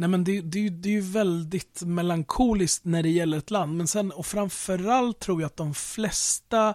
[0.00, 3.76] Nej men det, det, det är ju väldigt melankoliskt när det gäller ett land.
[3.76, 6.74] Men sen, och framförallt tror jag att de flesta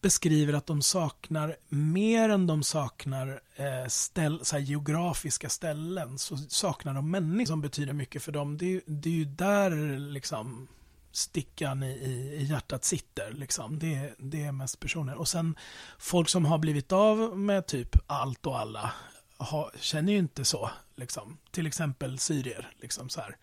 [0.00, 6.18] beskriver att de saknar mer än de saknar eh, ställ, så här, geografiska ställen.
[6.18, 8.56] Så saknar de människor som betyder mycket för dem.
[8.58, 10.68] Det, är ju- det är ju där liksom
[11.12, 13.32] stickan i, i, i hjärtat sitter.
[13.32, 13.78] Liksom.
[13.78, 15.14] Det, det är mest personer.
[15.14, 15.56] Och sen
[15.98, 18.92] folk som har blivit av med typ allt och alla
[19.38, 20.70] ha, känner ju inte så.
[20.96, 21.38] Liksom.
[21.50, 22.70] Till exempel syrier.
[22.80, 23.36] Liksom så här.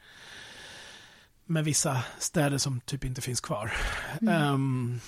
[1.46, 3.74] med vissa städer som typ inte finns kvar.
[4.22, 4.34] Mm.
[4.34, 5.00] Ehm,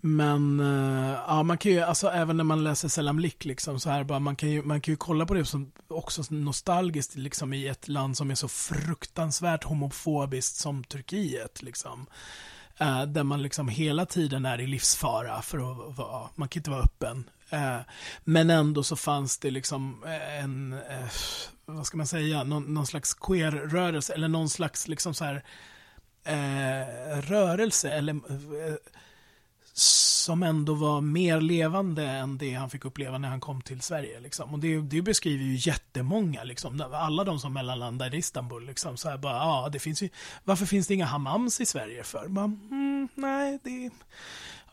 [0.00, 3.90] men eh, ja, man kan ju, alltså även när man läser Selam Lik, liksom, så
[3.90, 7.52] här, bara, man, kan ju, man kan ju kolla på det som också nostalgiskt liksom,
[7.52, 11.62] i ett land som är så fruktansvärt homofobiskt som Turkiet.
[11.62, 12.06] Liksom.
[12.78, 16.70] Eh, där man liksom hela tiden är i livsfara för att vara, man kan inte
[16.70, 17.30] vara öppen.
[17.50, 17.78] Eh,
[18.24, 21.10] men ändå så fanns det liksom eh, en, eh,
[21.64, 25.42] vad ska man säga, någon, någon slags queer-rörelse eller någon slags liksom så här
[26.24, 28.74] eh, rörelse eller eh,
[29.78, 34.20] som ändå var mer levande än det han fick uppleva när han kom till Sverige.
[34.20, 34.54] Liksom.
[34.54, 36.84] Och det, det beskriver ju jättemånga, liksom.
[36.92, 38.66] alla de som mellanlandar i Istanbul.
[38.66, 38.96] Liksom.
[38.96, 40.08] Så här bara, ah, det finns ju,
[40.44, 42.28] varför finns det inga hammams i Sverige för?
[42.28, 43.90] Man, mm, nej, det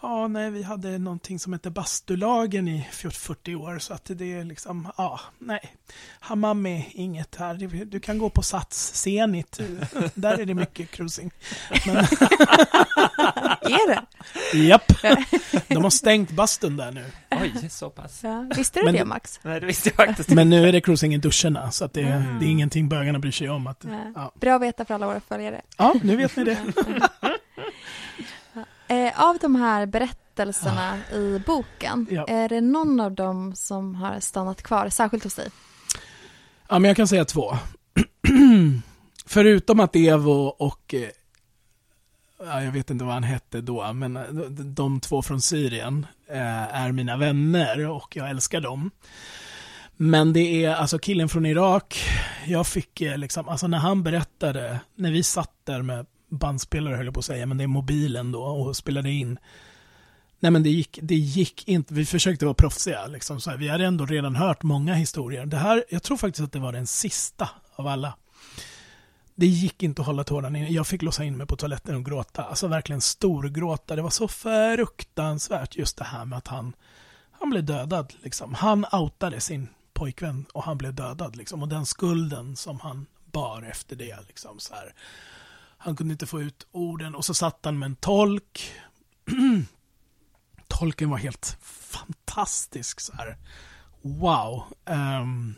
[0.05, 4.43] Ja, nej, vi hade någonting som hette bastulagen i 40 år, så att det är
[4.43, 5.75] liksom, ja, nej.
[6.19, 7.85] Hammam är inget här.
[7.85, 9.59] Du, kan gå på Sats, Zenit,
[10.15, 11.31] där är det mycket cruising.
[11.85, 11.95] Men...
[13.61, 14.01] är det?
[14.57, 14.91] Japp.
[15.67, 17.05] De har stängt bastun där nu.
[17.31, 18.19] Oj, så pass.
[18.23, 18.45] Ja.
[18.55, 19.39] Visste du Men- det, Max?
[19.43, 22.01] Nej, det visste jag faktiskt Men nu är det cruising i duscharna, så att det,
[22.01, 22.39] Mm.
[22.39, 23.67] det är ingenting bögarna bryr sig om.
[23.67, 23.85] Att,
[24.15, 24.31] ja.
[24.35, 25.61] Bra att veta för alla våra följare.
[25.77, 26.57] ja, nu vet ni det.
[28.88, 32.25] Eh, av de här berättelserna i boken, Ja.
[32.27, 35.49] är det någon av dem som har stannat kvar, särskilt hos dig?
[36.69, 37.53] Ja, men jag kan säga två.
[39.25, 41.09] Förutom att Evo och, eh,
[42.39, 46.75] ja, jag vet inte vad han hette då, men eh, de- två från Syrien eh,
[46.75, 48.91] är mina vänner och jag älskar dem.
[49.97, 52.03] Men det är alltså killen från Irak,
[52.45, 57.13] jag fick liksom, alltså när han berättade, när vi satt där med bandspelare höll jag
[57.13, 59.39] på att säga, men det är mobilen då och spelade in.
[60.39, 63.57] Nej men det gick, det gick inte, vi försökte vara proffsiga liksom, så här.
[63.57, 65.45] vi hade ändå redan hört många historier.
[65.45, 68.13] Det här, jag tror faktiskt att det var den sista av alla.
[69.36, 70.69] Det gick inte att hålla tårarna inne.
[70.69, 72.43] Jag fick låsa in mig på toaletten och gråta.
[72.43, 73.95] Alltså verkligen storgråta.
[73.95, 76.75] Det var så fruktansvärt just det här med att han,
[77.31, 78.13] han blev dödad.
[78.21, 78.53] Liksom.
[78.53, 81.36] Han outade sin pojkvän och han blev dödad.
[81.36, 81.61] Liksom.
[81.63, 84.17] Och den skulden som han bar efter det.
[84.27, 84.93] Liksom, så här.
[85.86, 88.71] Han kunde inte få ut orden och så satt han med en tolk.
[90.67, 92.99] Tolken var helt fantastisk.
[93.01, 93.38] Så här.
[94.01, 94.63] Wow.
[94.86, 95.55] Ehm,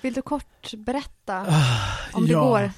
[0.00, 2.44] Vill du kort berätta Ah, om det ja.
[2.44, 2.70] går?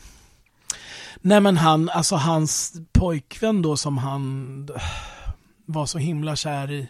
[1.20, 4.68] Nej men han, alltså hans pojkvän då som han
[5.66, 6.88] var så himla kär i.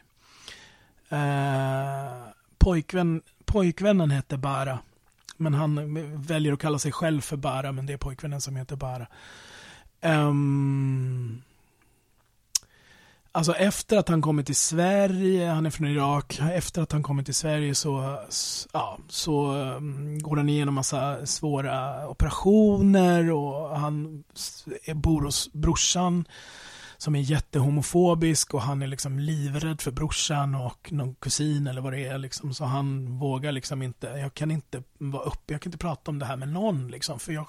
[1.09, 2.29] Eh,
[2.59, 4.79] pojkvän, pojkvännen hette Bara.
[5.45, 8.77] Men han väljer att kalla sig själv för Bara, men det är pojkvännen som heter
[8.77, 9.07] Bara.
[10.03, 11.43] Um,
[13.33, 17.25] alltså efter att han kommit till Sverige, han är från Irak, efter att han kommit
[17.25, 18.19] till Sverige så,
[18.73, 24.25] ja, så um, går han igenom massa svåra operationer och han
[24.85, 26.25] är- bor hos brorsan
[27.05, 31.93] som är jättehomofobisk och han är liksom livrädd för brorsan och någon kusin eller vad
[31.93, 35.69] det är liksom så han vågar liksom inte, jag kan inte vara uppe, jag kan
[35.71, 37.47] inte prata om det här med någon liksom för jag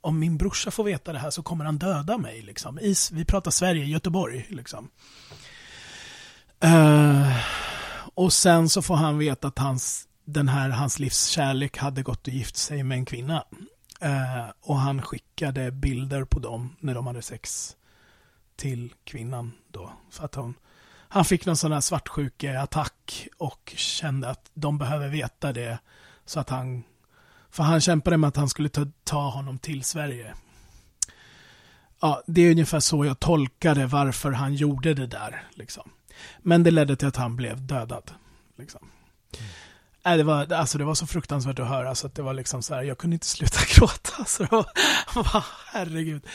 [0.00, 2.42] om min brorsa får veta det här så kommer han döda mig.
[2.42, 2.78] Liksom.
[2.78, 4.46] I, vi pratar Sverige, Göteborg.
[4.48, 4.90] Liksom.
[6.64, 7.36] Uh,
[8.14, 12.28] och sen så får han veta att hans, den här, hans livs kärlek hade gått
[12.28, 13.44] och gift sig med en kvinna.
[14.04, 17.76] Uh, och han skickade bilder på dem när de hade sex
[18.56, 19.92] till kvinnan då.
[20.10, 20.54] För att hon,
[21.08, 25.78] han fick någon sån här svartsjukeattack och kände att de behöver veta det
[26.24, 26.84] så att han
[27.50, 30.34] för han kämpade med att han skulle ta, ta honom till Sverige.
[32.00, 35.48] Ja, det är ungefär så jag tolkade varför han gjorde det där.
[35.54, 35.90] Liksom.
[36.38, 38.10] Men det ledde till att han blev dödad.
[38.56, 38.88] Liksom.
[39.38, 39.50] Mm.
[40.04, 42.62] Nej, det, var, alltså, det var så fruktansvärt att höra så att det var liksom
[42.62, 44.24] så här, jag kunde inte sluta gråta.
[44.24, 44.66] Så det var,
[45.14, 46.26] var, herregud.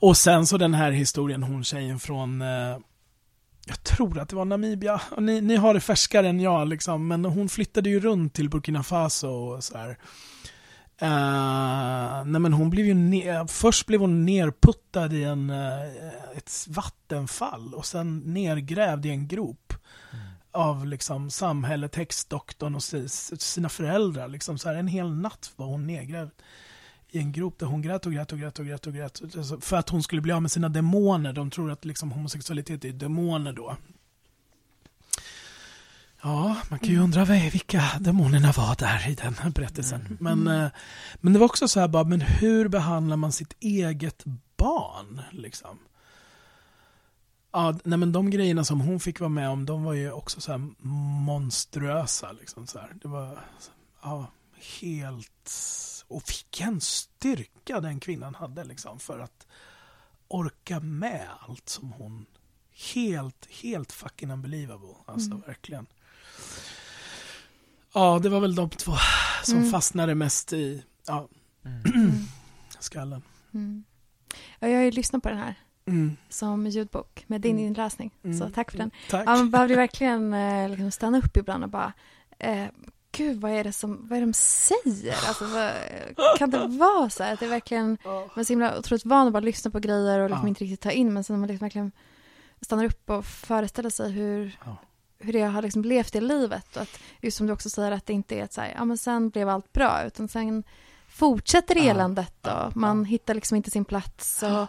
[0.00, 2.78] Och sen så den här historien, hon tjejen från eh,
[3.66, 5.00] jag tror att det var Namibia.
[5.10, 7.08] Och Ni, ni har det färskare än jag, liksom.
[7.08, 9.98] men hon flyttade ju runt till Burkina Faso och så här.
[11.02, 15.84] Uh, nej men hon blev ju ner, först blev hon nerputtad i en, uh,
[16.36, 19.69] ett vattenfall och sen nergrävd i en grop
[20.52, 24.28] av liksom samhället, häxdoktorn och si- sina föräldrar.
[24.28, 26.30] Liksom så här, en hel natt var hon nedgrävd
[27.10, 29.20] i en grop där hon grät och grät och grät och grät och grät.
[29.36, 31.32] Alltså, För att hon skulle bli av med sina demoner.
[31.32, 33.76] De tror att liksom homosexualitet är demoner då.
[36.22, 40.16] Ja, man kan ju undra vad- vilka demonerna var där i den här berättelsen.
[40.20, 40.68] Men, eh,
[41.20, 44.24] men det var också så här bara, men hur behandlar man sitt eget
[44.56, 45.20] barn?
[45.32, 45.78] Liksom?
[47.52, 50.40] Ja, nej men de grejerna som hon fick vara med om, de var ju också
[50.40, 50.58] så här
[51.24, 52.32] monstruösa.
[52.32, 52.96] Liksom så här.
[53.02, 53.44] Det var
[54.02, 54.26] ja,
[54.80, 55.50] helt
[56.08, 59.46] Och vilken styrka den kvinnan hade liksom för att
[60.28, 62.26] orka med allt som hon
[62.94, 64.94] helt, helt fucking unbelievable.
[65.06, 65.42] Alltså Mm.
[65.46, 65.86] verkligen.
[67.94, 68.92] Ja, det var väl de två
[69.44, 69.70] som Mm.
[69.70, 71.28] fastnade mest i ja,
[71.64, 71.82] Mm.
[72.80, 73.22] skallen.
[73.54, 73.84] Mm.
[74.58, 75.54] Ja, jag har ju lyssnat på den här
[75.90, 76.16] Mm.
[76.28, 77.66] som ljudbok med din Mm.
[77.66, 78.10] inläsning.
[78.22, 78.52] Så Mm.
[78.52, 78.90] tack för den.
[79.10, 79.22] Tack.
[79.26, 81.92] Ja, man behövde verkligen eh, liksom stanna upp ibland och bara
[82.38, 82.66] eh,
[83.12, 85.14] Gud, vad är det som, vad är det de säger?
[85.28, 85.72] Alltså, vad,
[86.38, 88.10] kan det vara så här att det verkligen Ja.
[88.34, 90.48] Man är så himla otroligt van att bara lyssna på grejer och liksom Ja.
[90.48, 91.92] inte riktigt ta in men sen när man liksom verkligen
[92.60, 94.76] stannar upp och föreställer sig hur, Ja.
[95.18, 98.06] hur det har liksom levt i livet och att just som du också säger att
[98.06, 100.62] det inte är ett så här, ja men sen blev allt bra utan sen
[101.08, 101.82] fortsätter Ja.
[101.82, 103.04] eländet och man Ja.
[103.04, 104.66] hittar liksom inte sin plats och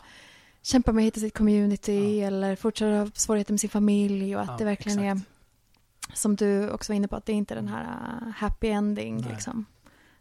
[0.62, 2.28] kämpar med att hitta sitt community Ja.
[2.28, 5.28] eller fortsätter ha svårigheter med sin familj och att Ja, det verkligen exakt.
[5.28, 8.68] är som du också var inne på att det är inte den här uh, happy
[8.68, 9.30] ending Nej.
[9.32, 9.66] liksom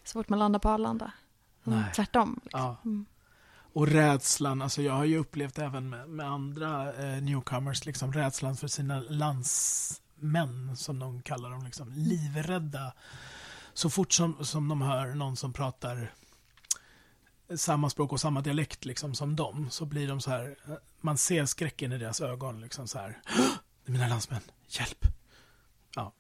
[0.05, 1.13] så fort man landar på Arlanda.
[1.67, 1.83] Mm.
[1.95, 2.41] Tvärtom.
[2.43, 2.61] Liksom.
[2.61, 2.77] Ja.
[2.85, 3.07] Mm.
[3.73, 8.57] Och rädslan, alltså jag har ju upplevt även med, med andra eh, newcomers, liksom rädslan
[8.57, 12.93] för sina landsmän, som de kallar dem, liksom, livrädda.
[13.75, 16.13] Så fort som, som de hör någon som pratar
[17.57, 20.57] samma språk och samma dialekt liksom som dem, så blir de så här,
[21.01, 23.19] man ser skräcken i deras ögon, liksom så här,
[23.85, 25.05] det är mina landsmän, hjälp,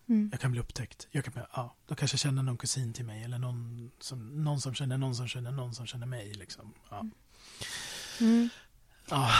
[0.09, 0.28] Mm.
[0.33, 3.39] jag kan bli upptäckt, jag kan, ja, de kanske känner någon kusin till mig, eller
[3.39, 6.74] någon som, någon som känner någon som känner någon som känner mig, liksom.
[6.91, 7.05] Ja.
[8.20, 8.49] Mm.
[9.11, 9.31] Ja.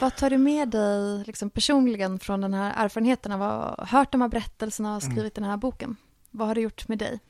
[0.00, 4.12] Vad tar du med dig liksom, personligen från den här erfarenheten av att ha hört
[4.12, 5.14] de här berättelserna och Mm.
[5.16, 5.96] skrivit den här boken?
[6.30, 7.20] Vad har det gjort med dig?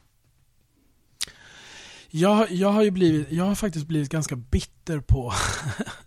[2.17, 5.33] Jag, jag har ju blivit, jag har faktiskt blivit ganska bitter på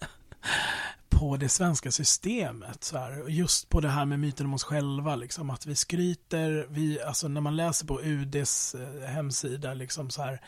[1.20, 2.84] på det svenska systemet.
[2.84, 3.30] Så här.
[3.30, 5.16] Just på det här med myten om oss själva.
[5.16, 10.22] Liksom, att vi skryter, vi, alltså när man läser på UDs eh, hemsida, liksom så
[10.22, 10.42] här,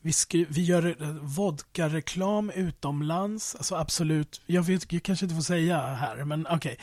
[0.00, 3.54] vi, skry, vi gör eh, vodka-reklam utomlands.
[3.54, 6.78] Alltså absolut, jag, vet, jag kanske inte får säga här, men okej.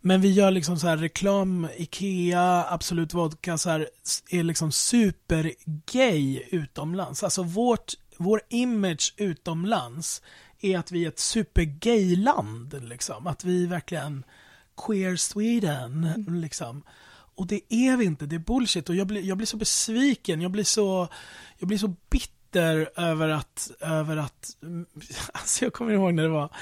[0.00, 3.88] Men vi gör liksom så här reklam, Ikea, Absolut Vodka, så här,
[4.30, 7.24] är liksom supergay utomlands.
[7.24, 10.22] Alltså vårt, vår image utomlands
[10.60, 12.88] är att vi är ett supergay-land.
[12.88, 13.26] Liksom.
[13.26, 14.24] Att vi verkligen
[14.86, 16.24] queer Sweden.
[16.42, 16.82] Liksom.
[17.34, 18.88] Och det är vi inte, det är bullshit.
[18.88, 21.08] Och jag blir, jag blir så besviken, jag blir så,
[21.58, 24.56] jag blir så bitter över att, över att,
[25.32, 26.56] alltså jag kommer ihåg när det var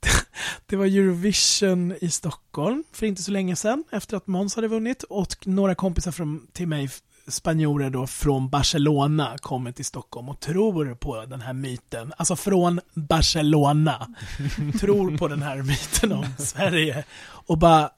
[0.66, 5.02] det var Eurovision i Stockholm för inte så länge sedan efter att Måns hade vunnit
[5.02, 6.90] och några kompisar från, till mig,
[7.30, 12.80] spanjorer då från Barcelona kommer till Stockholm och tror på den här myten, alltså från
[12.94, 14.14] Barcelona,
[14.80, 17.04] tror på den här myten om Sverige
[17.46, 17.90] och bara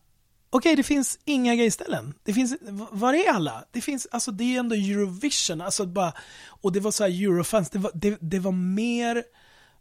[0.55, 2.14] Okej, det finns inga gayställen.
[2.24, 2.57] Det finns,
[2.91, 3.64] var är alla?
[3.70, 6.12] Det finns, alltså det är ändå Eurovision, alltså bara,
[6.49, 9.22] och det var så här Eurofans, det var, det, det var mer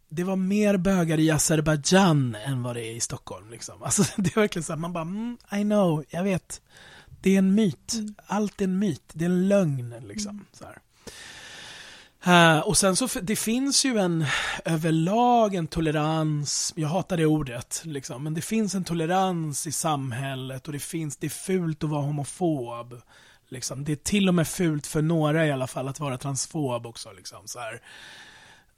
[0.10, 3.50] det var mer bögar i Azerbajdzjan än vad det är i Stockholm.
[3.50, 3.84] Liksom.
[3.84, 6.62] Alltså, det är verkligen så här, man bara, mm, I know, jag vet.
[7.22, 7.94] Det är en myt.
[8.26, 9.04] Allt är en myt.
[9.14, 9.96] Det är en lögn.
[10.08, 10.46] Liksom.
[10.54, 10.78] Så här.
[12.28, 14.26] Uh, och sen så, det finns ju en
[14.66, 20.68] överlag en tolerans, jag hatar det ordet, liksom, men det finns en tolerans i samhället
[20.68, 23.02] och det finns, det är fult att vara homofob.
[23.50, 23.84] Liksom.
[23.84, 27.12] Det är till och med fult för några i alla fall att vara transfob också.
[27.12, 27.82] Liksom, så här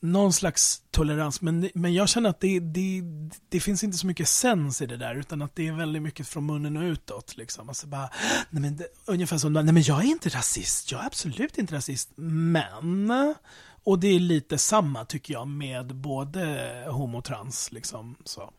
[0.03, 3.01] någon slags tolerans, men, men jag känner att det, det,
[3.49, 6.27] det finns inte så mycket sens i det där, utan att det är väldigt mycket
[6.27, 7.37] från munnen och utåt.
[7.37, 7.69] Liksom.
[7.69, 8.09] Alltså bara,
[8.49, 11.75] nej men det, ungefär som, nej men jag är inte rasist, jag är absolut inte
[11.75, 13.35] rasist, men,
[13.83, 17.71] och det är lite samma tycker jag med både homo och trans.
[17.71, 18.53] Liksom, så.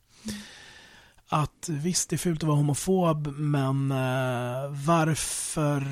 [1.28, 5.82] Att visst, det är fult att vara homofob, men uh, varför,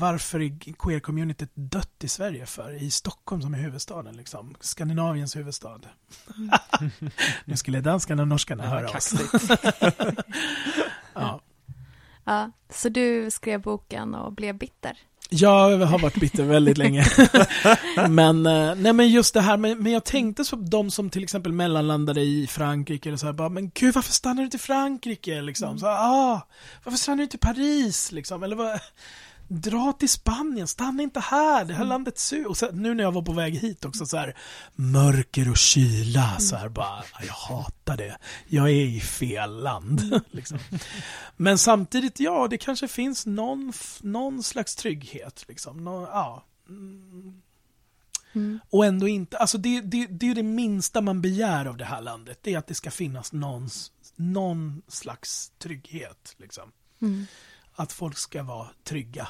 [0.00, 2.82] varför är queer-communityt dött i Sverige för?
[2.82, 4.54] I Stockholm som är huvudstaden, liksom.
[4.60, 5.80] Skandinaviens huvudstad.
[7.44, 9.14] nu skulle danskarna och norskarna Ja, höra oss.
[11.14, 11.40] ja.
[12.24, 14.98] Ja, så du skrev boken och blev bitter?
[15.28, 17.06] Jag har varit bitter väldigt länge.
[18.08, 21.22] men, eh, nej men just det här, men, men jag tänkte så de som till
[21.22, 24.60] exempel mellanlandade i Frankrike eller så här, bara, men gud varför stannar du inte i
[24.60, 25.78] Frankrike liksom?
[25.78, 26.46] Så, ah,
[26.84, 28.42] varför stannar du inte i Paris liksom?
[28.42, 28.80] Eller vad,
[29.48, 32.48] dra till Spanien, stanna inte här, det här landet suger.
[32.48, 34.36] Och så, nu när jag var på väg hit också så här,
[34.74, 38.18] mörker och kyla, så här bara, jag hatar det.
[38.46, 40.20] Jag är i fel land.
[40.30, 40.58] liksom.
[41.36, 45.44] Men samtidigt, ja, det kanske finns någon, någon slags trygghet.
[45.48, 45.84] Liksom.
[45.84, 46.44] Nå, ja.
[46.68, 47.42] Mm.
[48.32, 48.60] Mm.
[48.70, 52.00] Och ändå inte, alltså det, det, det är det minsta man begär av det här
[52.00, 53.68] landet, det är att det ska finnas någon,
[54.16, 56.34] någon slags trygghet.
[56.38, 56.72] Liksom.
[57.00, 57.26] Mm.
[57.76, 59.28] Att folk ska vara trygga.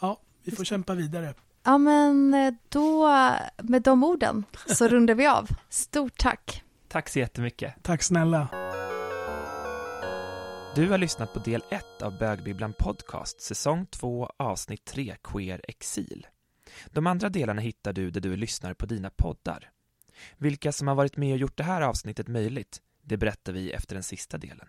[0.00, 1.34] Ja, vi får kämpa vidare.
[1.62, 3.08] Ja, men eh, då
[3.56, 5.48] med de orden så rundar vi av.
[5.68, 6.62] Stort tack.
[6.88, 7.74] Tack så jättemycket.
[7.82, 8.48] Tack snälla.
[10.74, 16.26] Du har lyssnat på del 1 av Bögbibblan Podcast, säsong 2, avsnitt 3, Queer Exil.
[16.86, 19.70] De andra delarna hittar du där du lyssnar på dina poddar.
[20.36, 23.94] Vilka som har varit med och gjort det här avsnittet möjligt, det berättar vi efter
[23.94, 24.68] den sista delen.